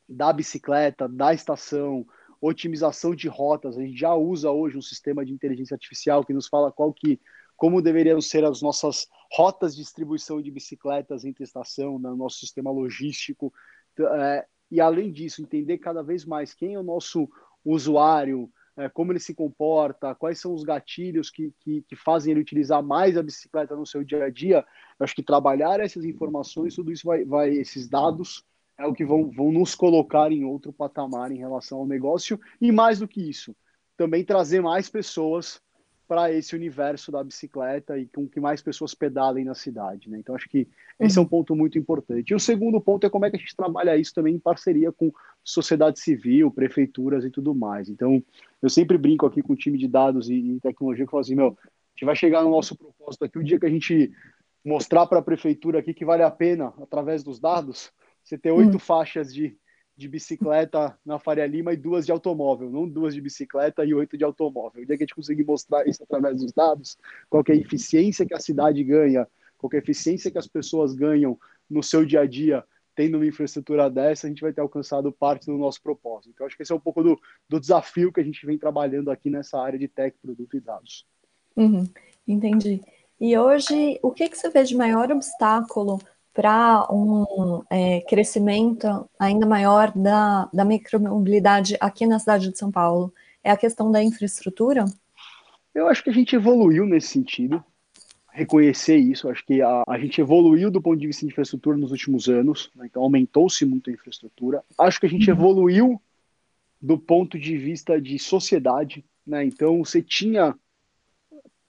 da 0.07 0.31
bicicleta, 0.31 1.09
da 1.09 1.33
estação, 1.33 2.05
otimização 2.39 3.15
de 3.15 3.27
rotas. 3.27 3.75
A 3.75 3.81
gente 3.81 3.97
já 3.97 4.13
usa 4.13 4.51
hoje 4.51 4.77
um 4.77 4.83
sistema 4.83 5.25
de 5.25 5.33
inteligência 5.33 5.73
artificial 5.73 6.23
que 6.23 6.31
nos 6.31 6.47
fala 6.47 6.71
qual 6.71 6.93
que, 6.93 7.19
como 7.59 7.81
deveriam 7.81 8.21
ser 8.21 8.45
as 8.45 8.61
nossas 8.61 9.05
rotas 9.33 9.75
de 9.75 9.81
distribuição 9.81 10.41
de 10.41 10.49
bicicletas 10.49 11.25
entre 11.25 11.43
estação, 11.43 11.99
no 11.99 12.15
nosso 12.15 12.39
sistema 12.39 12.71
logístico. 12.71 13.53
É, 13.99 14.45
e 14.71 14.79
além 14.79 15.11
disso, 15.11 15.41
entender 15.41 15.77
cada 15.77 16.01
vez 16.01 16.23
mais 16.23 16.53
quem 16.53 16.75
é 16.75 16.79
o 16.79 16.83
nosso 16.83 17.29
usuário, 17.63 18.49
é, 18.77 18.87
como 18.87 19.11
ele 19.11 19.19
se 19.19 19.35
comporta, 19.35 20.15
quais 20.15 20.39
são 20.39 20.53
os 20.53 20.63
gatilhos 20.63 21.29
que, 21.29 21.53
que, 21.59 21.81
que, 21.81 21.97
fazem 21.97 22.31
ele 22.31 22.39
utilizar 22.39 22.81
mais 22.81 23.17
a 23.17 23.21
bicicleta 23.21 23.75
no 23.75 23.85
seu 23.85 24.05
dia 24.05 24.23
a 24.23 24.29
dia. 24.29 24.65
Eu 24.97 25.03
acho 25.03 25.13
que 25.13 25.21
trabalhar 25.21 25.81
essas 25.81 26.05
informações, 26.05 26.75
tudo 26.75 26.93
isso 26.93 27.05
vai, 27.05 27.25
vai 27.25 27.49
esses 27.49 27.89
dados 27.89 28.45
é 28.77 28.87
o 28.87 28.93
que 28.93 29.03
vão, 29.03 29.29
vão 29.29 29.51
nos 29.51 29.75
colocar 29.75 30.31
em 30.31 30.45
outro 30.45 30.71
patamar 30.71 31.29
em 31.33 31.37
relação 31.37 31.79
ao 31.79 31.85
negócio 31.85 32.39
e 32.61 32.71
mais 32.71 32.99
do 32.99 33.07
que 33.09 33.29
isso, 33.29 33.53
também 33.97 34.23
trazer 34.23 34.61
mais 34.61 34.89
pessoas 34.89 35.61
para 36.09 36.33
esse 36.33 36.55
universo 36.55 37.11
da 37.11 37.23
bicicleta 37.23 37.95
e 37.95 38.07
com 38.07 38.27
que 38.27 38.39
mais 38.39 38.63
pessoas 38.63 38.95
pedalem 38.95 39.45
na 39.45 39.53
cidade. 39.53 40.09
Né? 40.09 40.17
Então, 40.17 40.33
acho 40.33 40.49
que 40.49 40.67
esse 40.99 41.19
é 41.19 41.21
um 41.21 41.25
ponto 41.25 41.55
muito 41.55 41.77
importante. 41.77 42.31
E 42.31 42.35
o 42.35 42.39
segundo 42.39 42.81
ponto 42.81 43.05
é 43.05 43.09
como 43.11 43.25
é 43.25 43.29
que 43.29 43.35
a 43.35 43.39
gente 43.39 43.55
trabalha 43.55 43.95
isso 43.95 44.15
também 44.15 44.33
em 44.33 44.39
parceria 44.39 44.91
com 44.91 45.11
sociedade 45.43 45.99
civil, 45.99 46.49
prefeituras 46.49 47.23
e 47.23 47.29
tudo 47.29 47.53
mais. 47.53 47.89
Então, 47.89 48.23
eu 48.59 48.71
sempre 48.71 48.97
brinco 48.97 49.27
aqui 49.27 49.43
com 49.43 49.53
o 49.53 49.55
time 49.55 49.77
de 49.77 49.87
dados 49.87 50.31
e, 50.31 50.59
tecnologia 50.63 51.05
que 51.05 51.11
falo 51.11 51.21
assim, 51.21 51.35
meu, 51.35 51.49
a 51.49 51.69
gente 51.93 52.05
vai 52.05 52.15
chegar 52.15 52.41
no 52.41 52.49
nosso 52.49 52.75
propósito 52.75 53.25
aqui, 53.25 53.37
o 53.37 53.43
dia 53.43 53.59
que 53.59 53.67
a 53.67 53.69
gente 53.69 54.11
mostrar 54.65 55.05
para 55.05 55.19
a 55.19 55.23
prefeitura 55.23 55.77
aqui 55.77 55.93
que 55.93 56.03
vale 56.03 56.23
a 56.23 56.31
pena, 56.31 56.73
através 56.81 57.23
dos 57.23 57.39
dados, 57.39 57.91
você 58.23 58.35
ter 58.35 58.51
oito 58.51 58.77
hum. 58.77 58.79
faixas 58.79 59.31
de, 59.31 59.55
de 59.99 60.07
bicicleta 60.07 60.97
na 61.05 61.19
Faria 61.19 61.45
Lima 61.45 61.73
e 61.73 61.77
duas 61.77 62.05
de 62.05 62.11
automóvel, 62.13 62.69
não 62.69 62.87
duas 62.87 63.13
de 63.13 63.19
bicicleta 63.19 63.83
e 63.83 63.93
oito 63.93 64.17
de 64.17 64.23
automóvel. 64.23 64.81
O 64.81 64.85
dia 64.85 64.95
que 64.95 65.03
a 65.03 65.05
gente 65.05 65.13
conseguir 65.13 65.43
mostrar 65.43 65.85
isso 65.85 66.01
através 66.01 66.41
dos 66.41 66.53
dados, 66.53 66.97
qual 67.29 67.43
é 67.49 67.51
a 67.51 67.55
eficiência 67.55 68.25
que 68.25 68.33
a 68.33 68.39
cidade 68.39 68.81
ganha, 68.81 69.27
qual 69.57 69.69
é 69.73 69.75
a 69.75 69.79
eficiência 69.79 70.31
que 70.31 70.37
as 70.37 70.47
pessoas 70.47 70.95
ganham 70.95 71.37
no 71.69 71.83
seu 71.83 72.05
dia 72.05 72.21
a 72.21 72.25
dia, 72.25 72.63
tendo 72.95 73.15
uma 73.15 73.25
infraestrutura 73.25 73.89
dessa, 73.89 74.25
a 74.25 74.29
gente 74.29 74.41
vai 74.41 74.53
ter 74.53 74.61
alcançado 74.61 75.11
parte 75.11 75.47
do 75.47 75.57
nosso 75.57 75.83
propósito. 75.83 76.31
Então, 76.33 76.47
acho 76.47 76.55
que 76.55 76.63
esse 76.63 76.71
é 76.71 76.75
um 76.75 76.79
pouco 76.79 77.03
do, 77.03 77.19
do 77.49 77.59
desafio 77.59 78.13
que 78.13 78.21
a 78.21 78.23
gente 78.23 78.45
vem 78.45 78.57
trabalhando 78.57 79.11
aqui 79.11 79.29
nessa 79.29 79.59
área 79.59 79.77
de 79.77 79.89
tech, 79.89 80.17
produto 80.21 80.55
e 80.55 80.61
dados. 80.61 81.05
Uhum, 81.57 81.83
entendi. 82.25 82.81
E 83.19 83.37
hoje, 83.37 83.99
o 84.01 84.11
que, 84.11 84.29
que 84.29 84.37
você 84.37 84.49
vê 84.49 84.63
de 84.63 84.77
maior 84.77 85.11
obstáculo 85.11 85.99
para 86.39 86.87
um 86.89 87.61
é, 87.69 87.99
crescimento 88.07 88.87
ainda 89.19 89.45
maior 89.45 89.91
da, 89.93 90.49
da 90.53 90.63
micromobilidade 90.63 91.75
aqui 91.81 92.05
na 92.05 92.17
cidade 92.17 92.49
de 92.49 92.57
São 92.57 92.71
Paulo? 92.71 93.13
É 93.43 93.51
a 93.51 93.57
questão 93.57 93.91
da 93.91 94.01
infraestrutura? 94.01 94.85
Eu 95.75 95.89
acho 95.89 96.01
que 96.01 96.09
a 96.09 96.13
gente 96.13 96.33
evoluiu 96.37 96.85
nesse 96.85 97.09
sentido. 97.09 97.61
reconhecer 98.31 98.95
isso. 98.95 99.27
Acho 99.27 99.45
que 99.45 99.61
a, 99.61 99.83
a, 99.85 99.99
gente 99.99 100.21
evoluiu 100.21 100.71
do 100.71 100.81
ponto 100.81 100.97
de 100.97 101.07
vista 101.07 101.25
de 101.25 101.31
infraestrutura 101.33 101.75
nos 101.75 101.91
últimos 101.91 102.29
anos, 102.29 102.71
né? 102.73 102.85
então 102.85 103.03
aumentou-se 103.03 103.65
muito 103.65 103.89
a 103.89 103.93
infraestrutura. 103.93 104.63
Acho 104.77 104.97
que 104.97 105.07
a 105.07 105.09
gente 105.09 105.29
uhum. 105.29 105.37
evoluiu 105.37 106.01
do 106.81 106.97
ponto 106.97 107.37
de 107.37 107.57
vista 107.57 107.99
de 107.99 108.17
sociedade, 108.17 109.03
né? 109.27 109.43
Então 109.43 109.83
você 109.83 110.01
tinha 110.01 110.55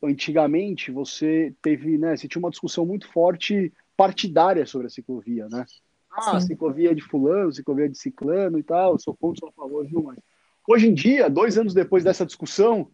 antigamente 0.01 0.93
você 0.93 1.53
teve, 1.61 1.99
né? 1.99 2.17
Você 2.17 2.29
tinha 2.29 2.41
uma 2.41 2.51
discussão 2.51 2.87
muito 2.87 3.09
forte 3.09 3.73
partidária 4.01 4.65
sobre 4.65 4.87
a 4.87 4.91
ciclovia, 4.91 5.47
né? 5.51 5.67
Ah, 6.11 6.41
Sim. 6.41 6.47
ciclovia 6.47 6.95
de 6.95 7.03
fulano, 7.03 7.53
ciclovia 7.53 7.87
de 7.87 7.99
ciclano 7.99 8.59
e 8.59 8.63
tal, 8.63 8.99
sou 8.99 9.15
contra, 9.15 9.41
sou 9.41 9.51
a 9.51 9.53
favor, 9.53 9.87
viu? 9.87 10.05
Mas 10.05 10.19
hoje 10.67 10.89
em 10.89 10.95
dia, 10.95 11.29
dois 11.29 11.59
anos 11.59 11.75
depois 11.75 12.03
dessa 12.03 12.25
discussão, 12.25 12.91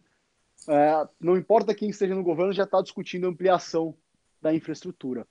é, 0.67 1.07
não 1.17 1.37
importa 1.37 1.73
quem 1.73 1.89
esteja 1.89 2.13
no 2.13 2.23
governo, 2.23 2.51
já 2.51 2.65
está 2.65 2.81
discutindo 2.81 3.25
ampliação 3.25 3.95
da 4.41 4.53
infraestrutura, 4.53 5.25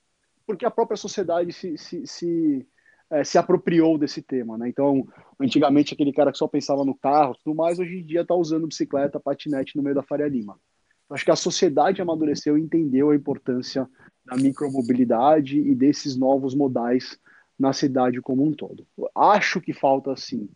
porque 0.47 0.65
a 0.65 0.71
própria 0.71 0.97
sociedade 0.97 1.53
se, 1.53 1.77
se, 1.77 2.07
se, 2.07 2.67
é, 3.11 3.23
se 3.23 3.37
apropriou 3.37 3.99
desse 3.99 4.23
tema, 4.23 4.57
né? 4.57 4.67
Então, 4.67 5.07
antigamente 5.39 5.93
aquele 5.93 6.11
cara 6.11 6.31
que 6.31 6.39
só 6.39 6.47
pensava 6.47 6.83
no 6.83 6.95
carro, 6.95 7.37
tudo 7.43 7.55
mais, 7.55 7.77
hoje 7.77 7.99
em 7.99 8.03
dia 8.03 8.21
está 8.21 8.33
usando 8.33 8.65
bicicleta, 8.65 9.19
patinete 9.19 9.77
no 9.77 9.83
meio 9.83 9.93
da 9.93 10.01
Faria 10.01 10.27
Lima. 10.27 10.59
Acho 11.07 11.23
que 11.23 11.31
a 11.31 11.35
sociedade 11.35 12.01
amadureceu 12.01 12.57
e 12.57 12.61
entendeu 12.61 13.11
a 13.11 13.15
importância 13.15 13.87
da 14.27 14.35
micromobilidade 14.35 15.57
e 15.57 15.73
desses 15.73 16.17
novos 16.17 16.53
modais 16.53 17.17
na 17.57 17.73
cidade 17.73 18.21
como 18.21 18.43
um 18.45 18.51
todo. 18.51 18.85
Acho 19.15 19.61
que 19.61 19.73
falta, 19.73 20.15
sim, 20.15 20.49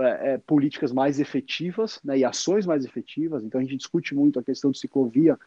é, 0.00 0.34
é, 0.34 0.38
políticas 0.38 0.92
mais 0.92 1.18
efetivas 1.18 1.98
né, 2.04 2.18
e 2.18 2.24
ações 2.24 2.64
mais 2.64 2.84
efetivas. 2.84 3.42
Então, 3.42 3.60
a 3.60 3.64
gente 3.64 3.76
discute 3.76 4.14
muito 4.14 4.38
a 4.38 4.42
questão 4.42 4.70
de 4.70 4.78
ciclovia, 4.78 5.38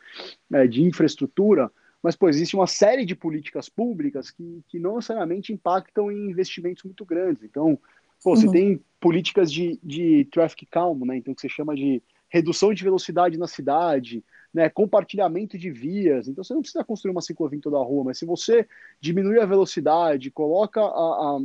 é, 0.51 0.67
de 0.67 0.83
infraestrutura, 0.83 1.71
mas, 2.03 2.15
pô, 2.15 2.27
existe 2.27 2.55
uma 2.55 2.67
série 2.67 3.05
de 3.05 3.15
políticas 3.15 3.69
públicas 3.69 4.29
que, 4.29 4.61
que 4.67 4.77
não 4.77 4.95
necessariamente 4.95 5.53
impactam 5.53 6.11
em 6.11 6.29
investimentos 6.29 6.83
muito 6.83 7.05
grandes. 7.05 7.43
Então, 7.43 7.79
pô, 8.21 8.31
uhum. 8.31 8.35
você 8.35 8.51
tem 8.51 8.81
políticas 8.99 9.51
de, 9.51 9.79
de 9.81 10.25
traffic 10.25 10.65
calm, 10.65 11.05
né, 11.05 11.17
então, 11.17 11.33
que 11.33 11.41
você 11.41 11.49
chama 11.49 11.73
de 11.73 12.03
redução 12.27 12.73
de 12.73 12.83
velocidade 12.83 13.37
na 13.37 13.47
cidade, 13.47 14.23
né, 14.55 14.69
compartilhamento 14.69 15.57
de 15.57 15.69
vias. 15.69 16.29
Então 16.29 16.41
você 16.41 16.53
não 16.53 16.61
precisa 16.61 16.81
construir 16.81 17.11
uma 17.11 17.21
ciclovia 17.21 17.57
em 17.57 17.61
toda 17.61 17.75
a 17.75 17.83
rua, 17.83 18.05
mas 18.05 18.17
se 18.17 18.25
você 18.25 18.65
diminui 19.01 19.37
a 19.37 19.45
velocidade, 19.45 20.31
coloca 20.31 20.79
a, 20.79 20.85
a 20.85 21.39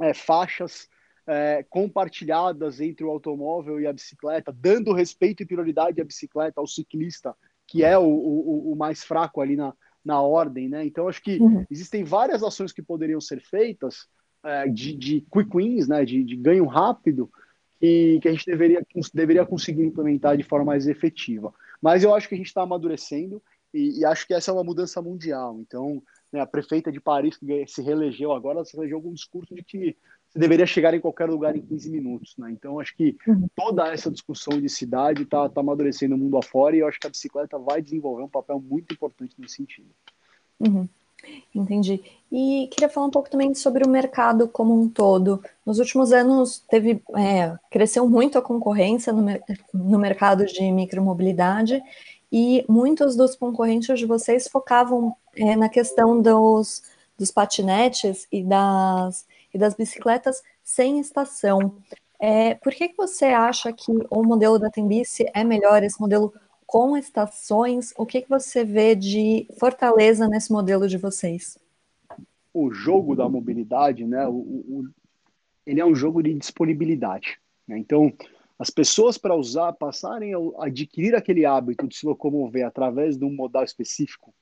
é, 0.00 0.14
faixas 0.14 0.88
é, 1.26 1.62
compartilhadas 1.68 2.80
entre 2.80 3.04
o 3.04 3.10
automóvel 3.10 3.78
e 3.78 3.86
a 3.86 3.92
bicicleta, 3.92 4.50
dando 4.50 4.94
respeito 4.94 5.42
e 5.42 5.46
prioridade 5.46 6.00
à 6.00 6.04
bicicleta, 6.04 6.58
ao 6.58 6.66
ciclista, 6.66 7.36
que 7.66 7.84
é 7.84 7.98
o, 7.98 8.08
o, 8.08 8.72
o 8.72 8.76
mais 8.76 9.04
fraco 9.04 9.42
ali 9.42 9.54
na, 9.54 9.74
na 10.02 10.22
ordem, 10.22 10.70
né? 10.70 10.86
Então 10.86 11.08
acho 11.08 11.22
que 11.22 11.36
uhum. 11.36 11.66
existem 11.70 12.02
várias 12.02 12.42
ações 12.42 12.72
que 12.72 12.80
poderiam 12.80 13.20
ser 13.20 13.42
feitas 13.42 14.08
é, 14.42 14.66
de, 14.68 14.94
de 14.94 15.20
quick 15.30 15.54
wins, 15.54 15.86
né? 15.86 16.02
De, 16.02 16.24
de 16.24 16.34
ganho 16.34 16.64
rápido 16.64 17.30
e 17.78 18.18
que 18.22 18.28
a 18.28 18.30
gente 18.32 18.46
deveria, 18.46 18.86
deveria 19.12 19.44
conseguir 19.44 19.84
implementar 19.84 20.34
de 20.34 20.44
forma 20.44 20.64
mais 20.64 20.86
efetiva. 20.86 21.52
Mas 21.82 22.04
eu 22.04 22.14
acho 22.14 22.28
que 22.28 22.34
a 22.34 22.38
gente 22.38 22.46
está 22.46 22.62
amadurecendo 22.62 23.42
e, 23.74 24.00
e, 24.00 24.04
acho 24.04 24.26
que 24.26 24.34
essa 24.34 24.50
é 24.50 24.54
uma 24.54 24.62
mudança 24.62 25.02
mundial. 25.02 25.58
Então, 25.60 26.02
né, 26.30 26.40
a 26.40 26.46
prefeita 26.46 26.92
de 26.92 27.00
Paris, 27.00 27.36
que 27.36 27.66
se 27.66 27.82
reelegeu 27.82 28.32
agora, 28.32 28.64
se 28.64 28.74
reelegeu 28.74 29.02
com 29.02 29.08
um 29.08 29.14
discurso 29.14 29.54
de 29.54 29.64
que 29.64 29.96
você 30.28 30.38
deveria 30.38 30.66
chegar 30.66 30.94
em 30.94 31.00
qualquer 31.00 31.28
lugar 31.28 31.56
em 31.56 31.60
15 31.60 31.90
minutos. 31.90 32.34
Né? 32.38 32.50
Então, 32.52 32.78
acho 32.78 32.94
que 32.96 33.16
uhum. 33.26 33.48
toda 33.56 33.92
essa 33.92 34.10
discussão 34.10 34.60
de 34.60 34.68
cidade 34.68 35.22
está 35.22 35.48
tá 35.48 35.60
amadurecendo 35.60 36.14
o 36.14 36.18
mundo 36.18 36.38
afora 36.38 36.76
e 36.76 36.78
eu 36.78 36.86
acho 36.86 37.00
que 37.00 37.06
a 37.06 37.10
bicicleta 37.10 37.58
vai 37.58 37.82
desenvolver 37.82 38.22
um 38.22 38.28
papel 38.28 38.60
muito 38.60 38.94
importante 38.94 39.34
nesse 39.38 39.56
sentido. 39.56 39.90
Uhum. 40.60 40.88
Entendi. 41.54 42.02
E 42.30 42.68
queria 42.72 42.88
falar 42.88 43.06
um 43.06 43.10
pouco 43.10 43.28
também 43.28 43.54
sobre 43.54 43.84
o 43.84 43.88
mercado 43.88 44.48
como 44.48 44.74
um 44.80 44.88
todo. 44.88 45.42
Nos 45.66 45.78
últimos 45.78 46.12
anos 46.12 46.64
teve 46.68 47.02
é, 47.16 47.54
cresceu 47.70 48.08
muito 48.08 48.38
a 48.38 48.42
concorrência 48.42 49.12
no, 49.12 49.22
no 49.74 49.98
mercado 49.98 50.46
de 50.46 50.70
micromobilidade 50.72 51.82
e 52.32 52.64
muitos 52.68 53.14
dos 53.14 53.36
concorrentes 53.36 53.98
de 53.98 54.06
vocês 54.06 54.48
focavam 54.48 55.14
é, 55.36 55.54
na 55.54 55.68
questão 55.68 56.20
dos, 56.22 56.82
dos 57.18 57.30
patinetes 57.30 58.26
e 58.32 58.42
das, 58.42 59.26
e 59.52 59.58
das 59.58 59.74
bicicletas 59.74 60.42
sem 60.64 60.98
estação. 60.98 61.76
É, 62.18 62.54
por 62.54 62.72
que, 62.72 62.88
que 62.88 62.96
você 62.96 63.26
acha 63.26 63.72
que 63.72 63.92
o 64.08 64.22
modelo 64.22 64.58
da 64.58 64.70
Tembice 64.70 65.26
é 65.34 65.44
melhor, 65.44 65.82
esse 65.82 66.00
modelo 66.00 66.32
com 66.72 66.96
estações, 66.96 67.92
o 67.98 68.06
que, 68.06 68.22
que 68.22 68.30
você 68.30 68.64
vê 68.64 68.94
de 68.94 69.46
fortaleza 69.60 70.26
nesse 70.26 70.50
modelo 70.50 70.88
de 70.88 70.96
vocês? 70.96 71.58
O 72.50 72.72
jogo 72.72 73.14
da 73.14 73.28
mobilidade, 73.28 74.06
né, 74.06 74.26
o, 74.26 74.32
o 74.32 74.88
ele 75.66 75.82
é 75.82 75.84
um 75.84 75.94
jogo 75.94 76.22
de 76.22 76.32
disponibilidade. 76.32 77.38
Né? 77.68 77.76
Então, 77.76 78.10
as 78.58 78.70
pessoas 78.70 79.18
para 79.18 79.36
usar, 79.36 79.74
passarem 79.74 80.32
a 80.32 80.38
adquirir 80.64 81.14
aquele 81.14 81.44
hábito 81.44 81.86
de 81.86 81.94
se 81.94 82.06
locomover 82.06 82.64
através 82.64 83.18
de 83.18 83.24
um 83.26 83.34
modal 83.34 83.64
específico, 83.64 84.34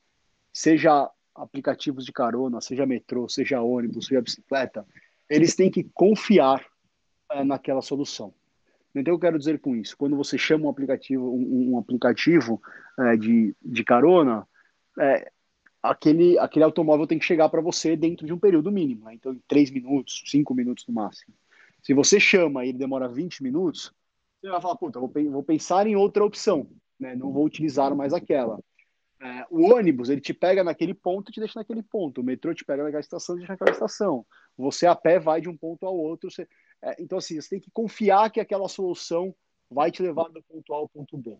seja 0.53 1.11
aplicativos 1.35 2.05
de 2.05 2.13
carona, 2.13 2.61
seja 2.61 2.85
metrô, 2.85 3.27
seja 3.27 3.61
ônibus, 3.61 4.05
seja 4.05 4.21
bicicleta, 4.21 4.87
eles 5.29 5.53
têm 5.53 5.69
que 5.69 5.83
confiar 5.93 6.65
é, 7.29 7.43
naquela 7.43 7.81
solução. 7.81 8.33
Então, 8.93 9.13
eu 9.13 9.19
quero 9.19 9.39
dizer 9.39 9.59
com 9.59 9.75
isso, 9.75 9.95
quando 9.97 10.17
você 10.17 10.37
chama 10.37 10.65
um 10.65 10.69
aplicativo, 10.69 11.33
um, 11.33 11.73
um 11.73 11.77
aplicativo 11.77 12.61
é, 12.99 13.15
de, 13.15 13.55
de 13.61 13.83
carona, 13.83 14.47
é, 14.99 15.31
aquele, 15.81 16.37
aquele 16.37 16.65
automóvel 16.65 17.07
tem 17.07 17.17
que 17.17 17.25
chegar 17.25 17.49
para 17.49 17.61
você 17.61 17.95
dentro 17.95 18.25
de 18.25 18.33
um 18.33 18.39
período 18.39 18.71
mínimo, 18.71 19.05
né? 19.05 19.13
então 19.13 19.33
em 19.33 19.41
3 19.47 19.71
minutos, 19.71 20.23
5 20.27 20.53
minutos 20.53 20.85
no 20.87 20.93
máximo. 20.93 21.33
Se 21.81 21.93
você 21.93 22.19
chama 22.19 22.65
e 22.65 22.69
ele 22.69 22.77
demora 22.77 23.07
20 23.07 23.41
minutos, 23.41 23.93
você 24.41 24.49
vai 24.49 24.61
falar, 24.61 24.75
puta, 24.75 24.99
vou, 24.99 25.11
vou 25.31 25.43
pensar 25.43 25.87
em 25.87 25.95
outra 25.95 26.23
opção, 26.23 26.67
né? 26.99 27.15
não 27.15 27.31
vou 27.31 27.45
utilizar 27.45 27.95
mais 27.95 28.13
aquela. 28.13 28.59
É, 29.21 29.45
o 29.51 29.71
ônibus, 29.71 30.09
ele 30.09 30.19
te 30.19 30.33
pega 30.33 30.63
naquele 30.63 30.95
ponto 30.95 31.29
e 31.29 31.33
te 31.33 31.39
deixa 31.39 31.59
naquele 31.59 31.83
ponto. 31.83 32.21
O 32.21 32.23
metrô 32.23 32.53
te 32.55 32.65
pega 32.65 32.83
naquela 32.83 33.01
estação 33.01 33.35
e 33.35 33.39
deixa 33.39 33.53
naquela 33.53 33.71
estação. 33.71 34.25
Você 34.57 34.87
a 34.87 34.95
pé 34.95 35.19
vai 35.19 35.39
de 35.39 35.47
um 35.47 35.55
ponto 35.55 35.85
ao 35.85 35.95
outro. 35.95 36.31
Você... 36.31 36.47
É, 36.81 36.95
então, 36.99 37.17
assim, 37.17 37.39
você 37.39 37.49
tem 37.49 37.59
que 37.59 37.71
confiar 37.71 38.29
que 38.31 38.39
aquela 38.39 38.67
solução 38.67 39.35
vai 39.69 39.91
te 39.91 40.01
levar 40.01 40.29
do 40.29 40.41
ponto 40.43 40.73
A 40.73 40.77
ao 40.77 40.89
ponto 40.89 41.17
B. 41.17 41.37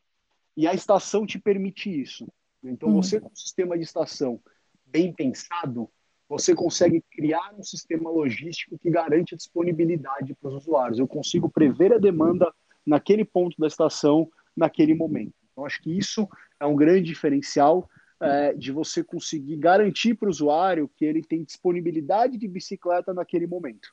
E 0.56 0.68
a 0.68 0.74
estação 0.74 1.26
te 1.26 1.40
permite 1.40 1.90
isso. 1.90 2.28
Então, 2.64 2.90
hum. 2.90 3.02
você 3.02 3.20
com 3.20 3.30
um 3.30 3.36
sistema 3.36 3.78
de 3.78 3.84
estação 3.84 4.40
bem 4.86 5.12
pensado, 5.14 5.90
você 6.30 6.56
consegue 6.56 7.04
criar 7.12 7.54
um 7.58 7.64
sistema 7.64 8.10
logístico 8.10 8.78
que 8.80 8.90
garante 8.90 9.34
a 9.34 9.38
disponibilidade 9.38 10.34
para 10.36 10.50
os 10.50 10.64
usuários. 10.64 11.00
Eu 11.00 11.08
consigo 11.08 11.50
prever 11.50 11.94
a 11.94 11.98
demanda 11.98 12.54
naquele 12.86 13.26
ponto 13.26 13.60
da 13.60 13.68
estação, 13.68 14.30
naquele 14.56 14.94
momento. 14.94 15.34
Então, 15.52 15.66
acho 15.66 15.82
que 15.82 15.92
isso 15.92 16.28
é 16.60 16.66
um 16.66 16.76
grande 16.76 17.04
diferencial 17.04 17.90
é, 18.22 18.54
de 18.54 18.72
você 18.72 19.04
conseguir 19.04 19.58
garantir 19.58 20.14
para 20.14 20.28
o 20.28 20.30
usuário 20.30 20.90
que 20.96 21.04
ele 21.04 21.22
tem 21.22 21.44
disponibilidade 21.44 22.38
de 22.38 22.48
bicicleta 22.48 23.14
naquele 23.14 23.48
momento. 23.48 23.90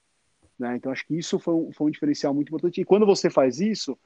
Né? 0.59 0.77
Então, 0.77 0.91
acho 0.91 1.07
que 1.07 1.17
isso 1.17 1.39
foi 1.39 1.55
um, 1.55 1.73
foi 1.73 1.87
um 1.87 1.91
diferencial 1.91 2.35
muito 2.35 2.49
importante. 2.49 2.81
E 2.81 2.85
quando 2.85 3.07
você 3.07 3.31
faz 3.31 3.61
isso, 3.61 3.97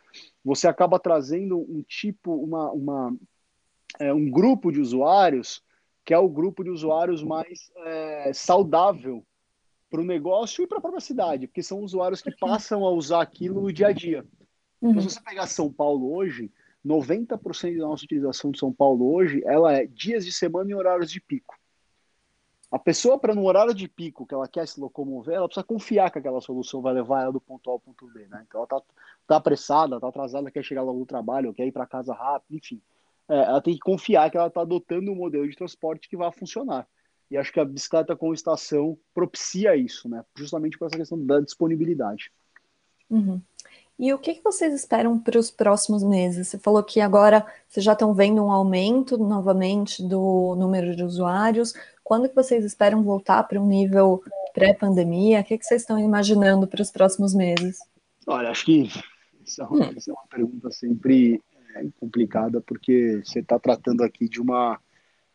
você 0.45 0.69
acaba 0.69 0.99
trazendo 0.99 1.59
um 1.59 1.83
tipo, 1.83 2.35
uma, 2.35 2.71
uma, 2.71 3.17
é, 3.99 4.13
um 4.13 4.31
grupo 4.31 4.71
de 4.71 4.81
usuários 4.81 5.63
que 6.05 6.13
é 6.13 6.19
o 6.19 6.29
grupo 6.29 6.65
de 6.65 6.71
usuários 6.71 7.23
mais 7.23 7.71
é, 7.77 8.33
saudável 8.33 9.25
para 9.89 10.01
o 10.01 10.05
negócio 10.05 10.65
e 10.65 10.67
para 10.67 10.79
a 10.79 10.81
própria 10.81 11.01
cidade, 11.01 11.47
porque 11.47 11.63
são 11.63 11.81
usuários 11.81 12.21
que 12.21 12.35
passam 12.37 12.85
a 12.85 12.91
usar 12.91 13.23
aquilo 13.23 13.61
no 13.61 13.73
dia 13.73 13.89
a 13.89 13.93
dia. 13.93 14.27
Uhum. 14.81 14.91
Então, 14.91 15.03
se 15.03 15.11
você 15.11 15.21
pegar 15.21 15.47
São 15.47 15.73
Paulo 15.73 16.13
hoje, 16.13 16.51
90% 16.85 17.79
da 17.79 17.87
nossa 17.87 18.05
utilização 18.05 18.51
de 18.51 18.59
São 18.59 18.73
Paulo 18.73 19.13
hoje, 19.13 19.43
ela 19.45 19.73
é 19.75 19.87
dias 19.87 20.25
de 20.25 20.33
semana 20.33 20.71
e 20.71 20.75
horários 20.75 21.11
de 21.11 21.21
pico. 21.21 21.57
A 22.73 22.79
pessoa, 22.79 23.19
para 23.19 23.35
no 23.35 23.45
horário 23.45 23.75
de 23.75 23.87
pico 23.87 24.25
que 24.25 24.33
ela 24.33 24.49
quer 24.49 24.67
se 24.67 24.81
locomover, 24.81 25.35
ela 25.35 25.47
precisa 25.47 25.63
confiar 25.63 26.11
que 26.11 26.19
aquela 26.19 26.41
solução 26.41 26.81
vai 26.81 26.95
levar 26.95 27.25
ela 27.25 27.33
do 27.33 27.41
ponto 27.41 27.69
A 27.69 27.75
ao 27.75 27.79
ponto 27.79 28.07
B, 28.07 28.27
né? 28.29 28.47
Então 28.49 28.61
ela 28.61 28.67
tá, 28.67 28.83
tá 29.27 29.37
apressada, 29.37 30.01
tá 30.01 30.09
atrasada, 30.09 30.51
quer 30.51 30.65
chegar 30.65 30.83
logo 30.83 30.99
no 30.99 31.05
trabalho, 31.05 31.53
quer 31.53 31.67
ir 31.67 31.73
para 31.73 31.85
casa 31.85 32.15
rápido, 32.15 32.57
enfim. 32.57 32.81
É, 33.29 33.37
ela 33.43 33.61
tem 33.61 33.75
que 33.75 33.81
confiar 33.81 34.31
que 34.31 34.39
ela 34.39 34.47
está 34.47 34.63
adotando 34.63 35.13
um 35.13 35.15
modelo 35.15 35.47
de 35.47 35.55
transporte 35.55 36.09
que 36.09 36.17
vai 36.17 36.33
funcionar. 36.33 36.89
E 37.31 37.37
acho 37.37 37.53
que 37.53 37.61
a 37.61 37.65
bicicleta 37.65 38.17
com 38.17 38.33
estação 38.33 38.99
propicia 39.13 39.77
isso, 39.77 40.09
né? 40.09 40.25
Justamente 40.35 40.79
por 40.79 40.87
essa 40.87 40.97
questão 40.97 41.23
da 41.23 41.41
disponibilidade. 41.41 42.33
Uhum. 43.11 43.39
E 43.99 44.13
o 44.13 44.19
que 44.19 44.41
vocês 44.43 44.75
esperam 44.75 45.19
para 45.19 45.39
os 45.39 45.51
próximos 45.51 46.03
meses? 46.03 46.49
Você 46.49 46.59
falou 46.59 46.83
que 46.83 47.01
agora 47.01 47.47
vocês 47.69 47.85
já 47.85 47.93
estão 47.93 48.13
vendo 48.15 48.43
um 48.43 48.51
aumento 48.51 49.17
novamente 49.17 50.03
do 50.03 50.57
número 50.57 50.97
de 50.97 51.05
usuários. 51.05 51.73
Quando 52.05 52.29
que 52.29 52.35
vocês 52.35 52.65
esperam 52.65 53.03
voltar 53.03 53.43
para 53.45 53.61
um 53.61 53.67
nível 53.67 54.23
pré-pandemia? 54.53 55.41
O 55.41 55.45
que, 55.45 55.59
que 55.59 55.65
vocês 55.65 55.83
estão 55.83 55.99
imaginando 55.99 56.67
para 56.67 56.83
os 56.83 56.91
próximos 56.91 57.35
meses? 57.35 57.79
Olha, 58.27 58.51
acho 58.51 58.65
que 58.65 58.89
essa, 59.47 59.65
hum. 59.73 59.83
essa 59.97 60.11
é 60.11 60.15
uma 60.15 60.27
pergunta 60.29 60.71
sempre 60.71 61.41
é, 61.75 61.85
complicada, 61.99 62.61
porque 62.61 63.23
você 63.25 63.41
está 63.41 63.59
tratando 63.59 64.03
aqui 64.03 64.29
de 64.29 64.41
uma, 64.41 64.79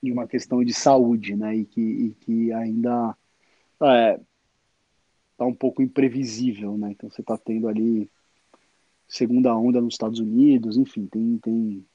de 0.02 0.12
uma 0.12 0.28
questão 0.28 0.64
de 0.64 0.74
saúde, 0.74 1.36
né? 1.36 1.56
E 1.56 1.66
que, 1.66 1.82
e 1.82 2.16
que 2.22 2.54
ainda 2.54 3.16
é, 3.82 4.20
tá 5.38 5.46
um 5.46 5.54
pouco 5.54 5.82
imprevisível, 5.82 6.78
né? 6.78 6.92
Então 6.92 7.10
você 7.10 7.22
está 7.22 7.38
tendo 7.38 7.68
ali 7.68 8.10
segunda 9.08 9.56
onda 9.56 9.80
nos 9.80 9.94
Estados 9.94 10.20
Unidos, 10.20 10.78
enfim, 10.78 11.06
tem, 11.08 11.38
tem 11.38 11.86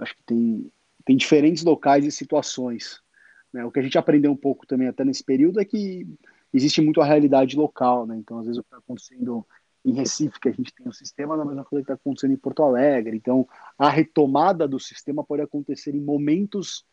acho 0.00 0.16
que 0.16 0.22
tem, 0.24 0.72
tem 1.04 1.16
diferentes 1.16 1.62
locais 1.62 2.04
e 2.04 2.10
situações. 2.10 3.00
Né? 3.52 3.64
O 3.64 3.70
que 3.70 3.78
a 3.78 3.82
gente 3.82 3.98
aprendeu 3.98 4.30
um 4.30 4.36
pouco 4.36 4.66
também 4.66 4.88
até 4.88 5.04
nesse 5.04 5.24
período 5.24 5.60
é 5.60 5.64
que 5.64 6.06
existe 6.52 6.80
muito 6.80 7.00
a 7.00 7.04
realidade 7.04 7.56
local, 7.56 8.06
né? 8.06 8.16
Então, 8.16 8.38
às 8.38 8.46
vezes, 8.46 8.58
o 8.58 8.62
que 8.62 8.68
está 8.68 8.78
acontecendo 8.78 9.46
em 9.84 9.92
Recife, 9.92 10.40
que 10.40 10.48
a 10.48 10.52
gente 10.52 10.74
tem 10.74 10.86
um 10.86 10.92
sistema, 10.92 11.36
não 11.36 11.44
é 11.44 11.46
a 11.46 11.48
mesma 11.48 11.64
coisa 11.64 11.84
que 11.84 11.92
está 11.92 11.94
acontecendo 11.94 12.32
em 12.32 12.36
Porto 12.36 12.62
Alegre. 12.62 13.16
Então, 13.16 13.48
a 13.78 13.88
retomada 13.88 14.66
do 14.66 14.78
sistema 14.78 15.24
pode 15.24 15.42
acontecer 15.42 15.94
em 15.94 16.00
momentos 16.00 16.84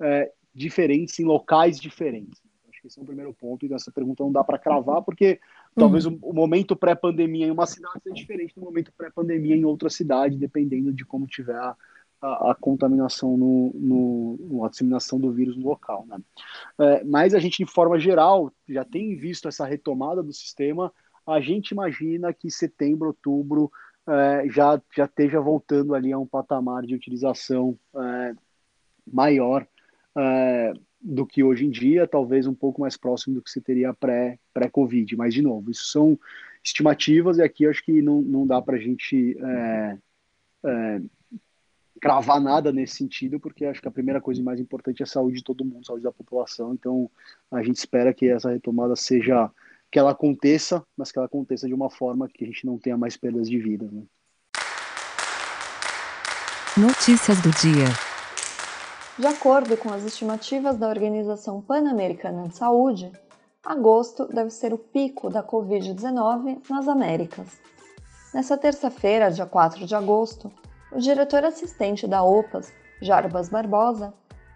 é, 0.00 0.32
diferentes, 0.54 1.18
em 1.18 1.24
locais 1.24 1.78
diferentes. 1.78 2.40
Acho 2.68 2.80
que 2.80 2.86
esse 2.88 2.98
é 2.98 3.02
o 3.02 3.06
primeiro 3.06 3.32
ponto. 3.34 3.64
Então, 3.64 3.76
essa 3.76 3.92
pergunta 3.92 4.24
não 4.24 4.32
dá 4.32 4.42
para 4.42 4.58
cravar, 4.58 5.02
porque 5.02 5.38
talvez 5.76 6.06
uhum. 6.06 6.18
o, 6.22 6.30
o, 6.30 6.34
momento 6.34 6.74
pré-pandemia 6.74 7.46
em 7.46 7.50
uma 7.50 7.66
cidade 7.66 8.00
seja 8.02 8.14
diferente 8.14 8.54
do 8.54 8.62
momento 8.62 8.92
pré-pandemia 8.96 9.54
em 9.54 9.64
outra 9.64 9.90
cidade, 9.90 10.36
dependendo 10.36 10.92
de 10.92 11.04
como 11.04 11.26
tiver 11.26 11.56
a, 11.56 11.76
a, 12.20 12.52
a 12.52 12.54
contaminação, 12.54 13.36
no, 13.36 13.72
no, 13.74 14.64
a 14.64 14.68
disseminação 14.68 15.18
do 15.18 15.32
vírus 15.32 15.56
no 15.56 15.68
local. 15.68 16.04
Né? 16.06 16.18
É, 16.78 17.04
mas 17.04 17.34
a 17.34 17.38
gente, 17.38 17.64
de 17.64 17.70
forma 17.70 17.98
geral, 17.98 18.52
já 18.68 18.84
tem 18.84 19.16
visto 19.16 19.48
essa 19.48 19.64
retomada 19.64 20.22
do 20.22 20.32
sistema. 20.32 20.92
A 21.26 21.40
gente 21.40 21.70
imagina 21.70 22.32
que 22.32 22.50
setembro, 22.50 23.08
outubro 23.08 23.70
é, 24.06 24.48
já, 24.48 24.80
já 24.94 25.04
esteja 25.04 25.40
voltando 25.40 25.94
ali 25.94 26.12
a 26.12 26.18
um 26.18 26.26
patamar 26.26 26.84
de 26.84 26.94
utilização 26.94 27.78
é, 27.94 28.34
maior 29.10 29.66
é, 30.16 30.72
do 31.00 31.26
que 31.26 31.42
hoje 31.42 31.64
em 31.64 31.70
dia, 31.70 32.06
talvez 32.06 32.46
um 32.46 32.54
pouco 32.54 32.80
mais 32.80 32.96
próximo 32.96 33.36
do 33.36 33.42
que 33.42 33.50
se 33.50 33.60
teria 33.60 33.94
pré-Covid. 33.94 35.16
Pré 35.16 35.24
Mas, 35.24 35.32
de 35.32 35.42
novo, 35.42 35.70
isso 35.70 35.86
são 35.86 36.18
estimativas 36.62 37.38
e 37.38 37.42
aqui 37.42 37.66
acho 37.66 37.82
que 37.82 38.02
não, 38.02 38.20
não 38.20 38.46
dá 38.46 38.60
para 38.60 38.76
a 38.76 38.80
gente 38.80 39.36
é, 39.40 39.98
é, 40.64 41.00
cravar 42.00 42.40
nada 42.40 42.72
nesse 42.72 42.96
sentido, 42.96 43.38
porque 43.38 43.64
acho 43.64 43.80
que 43.80 43.88
a 43.88 43.92
primeira 43.92 44.20
coisa 44.20 44.42
mais 44.42 44.58
importante 44.58 45.02
é 45.02 45.04
a 45.04 45.06
saúde 45.06 45.38
de 45.38 45.44
todo 45.44 45.64
mundo, 45.64 45.80
a 45.82 45.84
saúde 45.84 46.04
da 46.04 46.12
população. 46.12 46.72
Então, 46.72 47.10
a 47.50 47.62
gente 47.62 47.76
espera 47.76 48.14
que 48.14 48.28
essa 48.28 48.50
retomada 48.50 48.96
seja 48.96 49.50
que 49.90 49.98
ela 49.98 50.12
aconteça, 50.12 50.82
mas 50.96 51.12
que 51.12 51.18
ela 51.18 51.26
aconteça 51.26 51.66
de 51.66 51.74
uma 51.74 51.90
forma 51.90 52.28
que 52.28 52.44
a 52.44 52.46
gente 52.46 52.64
não 52.64 52.78
tenha 52.78 52.96
mais 52.96 53.16
perdas 53.16 53.48
de 53.48 53.58
vida. 53.58 53.88
Né? 53.90 54.02
Notícias 56.76 57.40
do 57.42 57.50
dia. 57.50 57.86
De 59.18 59.26
acordo 59.26 59.76
com 59.76 59.92
as 59.92 60.04
estimativas 60.04 60.78
da 60.78 60.88
Organização 60.88 61.60
Pan-Americana 61.60 62.48
de 62.48 62.56
Saúde, 62.56 63.12
agosto 63.62 64.26
deve 64.32 64.50
ser 64.50 64.72
o 64.72 64.78
pico 64.78 65.28
da 65.28 65.42
Covid-19 65.42 66.60
nas 66.70 66.88
Américas. 66.88 67.60
Nessa 68.32 68.56
terça-feira, 68.56 69.30
dia 69.30 69.44
4 69.44 69.84
de 69.84 69.94
agosto, 69.94 70.50
o 70.92 70.98
diretor 70.98 71.44
assistente 71.44 72.06
da 72.06 72.22
OPAS, 72.22 72.72
Jarbas 73.00 73.48
Barbosa, 73.48 74.12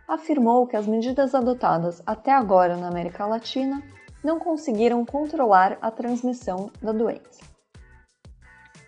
afirmou 0.07 0.67
que 0.67 0.77
as 0.77 0.87
medidas 0.87 1.35
adotadas 1.35 2.03
até 2.05 2.33
agora 2.33 2.77
na 2.77 2.89
América 2.89 3.25
Latina 3.27 3.83
não 4.23 4.39
conseguiram 4.39 5.05
controlar 5.05 5.79
a 5.81 5.91
transmissão 5.91 6.71
da 6.83 6.93
doença. 6.93 7.45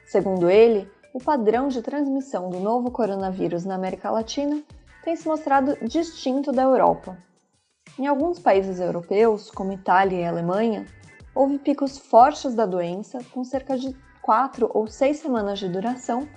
Segundo 0.06 0.50
ele, 0.50 0.90
o 1.12 1.18
padrão 1.18 1.68
de 1.68 1.82
transmissão 1.82 2.50
do 2.50 2.60
novo 2.60 2.90
coronavírus 2.90 3.64
na 3.64 3.74
América 3.74 4.10
Latina 4.10 4.62
tem 5.02 5.16
se 5.16 5.26
mostrado 5.26 5.76
distinto 5.82 6.52
da 6.52 6.62
Europa. 6.62 7.16
Em 7.98 8.06
alguns 8.06 8.38
países 8.38 8.80
europeus, 8.80 9.50
como 9.50 9.72
Itália 9.72 10.20
e 10.20 10.24
Alemanha, 10.24 10.84
houve 11.34 11.58
picos 11.58 11.96
fortes 11.96 12.54
da 12.54 12.66
doença 12.66 13.20
com 13.32 13.44
cerca 13.44 13.78
de 13.78 13.96
quatro 14.20 14.70
ou 14.74 14.86
seis 14.86 15.18
semanas 15.18 15.58
de 15.58 15.68
duração 15.68 16.28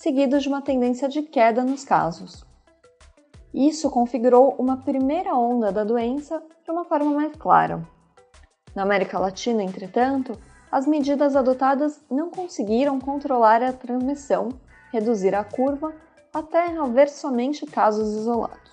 seguidos 0.00 0.42
de 0.42 0.48
uma 0.48 0.62
tendência 0.62 1.06
de 1.10 1.20
queda 1.20 1.62
nos 1.62 1.84
casos. 1.84 2.42
Isso 3.52 3.90
configurou 3.90 4.54
uma 4.58 4.78
primeira 4.78 5.34
onda 5.34 5.70
da 5.70 5.84
doença 5.84 6.42
de 6.64 6.70
uma 6.70 6.86
forma 6.86 7.10
mais 7.10 7.36
clara. 7.36 7.86
Na 8.74 8.82
América 8.82 9.18
Latina, 9.18 9.62
entretanto, 9.62 10.32
as 10.72 10.86
medidas 10.86 11.36
adotadas 11.36 12.00
não 12.10 12.30
conseguiram 12.30 12.98
controlar 12.98 13.62
a 13.62 13.74
transmissão, 13.74 14.48
reduzir 14.90 15.34
a 15.34 15.44
curva, 15.44 15.92
até 16.32 16.74
haver 16.78 17.10
somente 17.10 17.66
casos 17.66 18.08
isolados. 18.08 18.70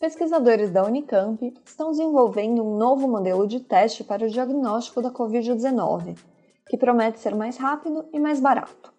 Pesquisadores 0.00 0.72
da 0.72 0.84
Unicamp 0.84 1.54
estão 1.64 1.92
desenvolvendo 1.92 2.64
um 2.64 2.76
novo 2.76 3.06
modelo 3.06 3.46
de 3.46 3.60
teste 3.60 4.02
para 4.02 4.26
o 4.26 4.28
diagnóstico 4.28 5.00
da 5.00 5.12
Covid-19 5.12 6.16
que 6.68 6.76
promete 6.76 7.20
ser 7.20 7.34
mais 7.34 7.56
rápido 7.56 8.08
e 8.12 8.18
mais 8.18 8.40
barato. 8.40 8.92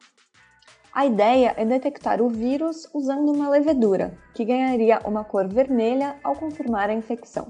A 0.93 1.05
ideia 1.05 1.53
é 1.55 1.63
detectar 1.63 2.21
o 2.21 2.29
vírus 2.29 2.89
usando 2.93 3.31
uma 3.31 3.49
levedura, 3.49 4.17
que 4.33 4.43
ganharia 4.43 4.99
uma 5.05 5.23
cor 5.23 5.47
vermelha 5.47 6.15
ao 6.23 6.35
confirmar 6.35 6.89
a 6.89 6.93
infecção. 6.93 7.47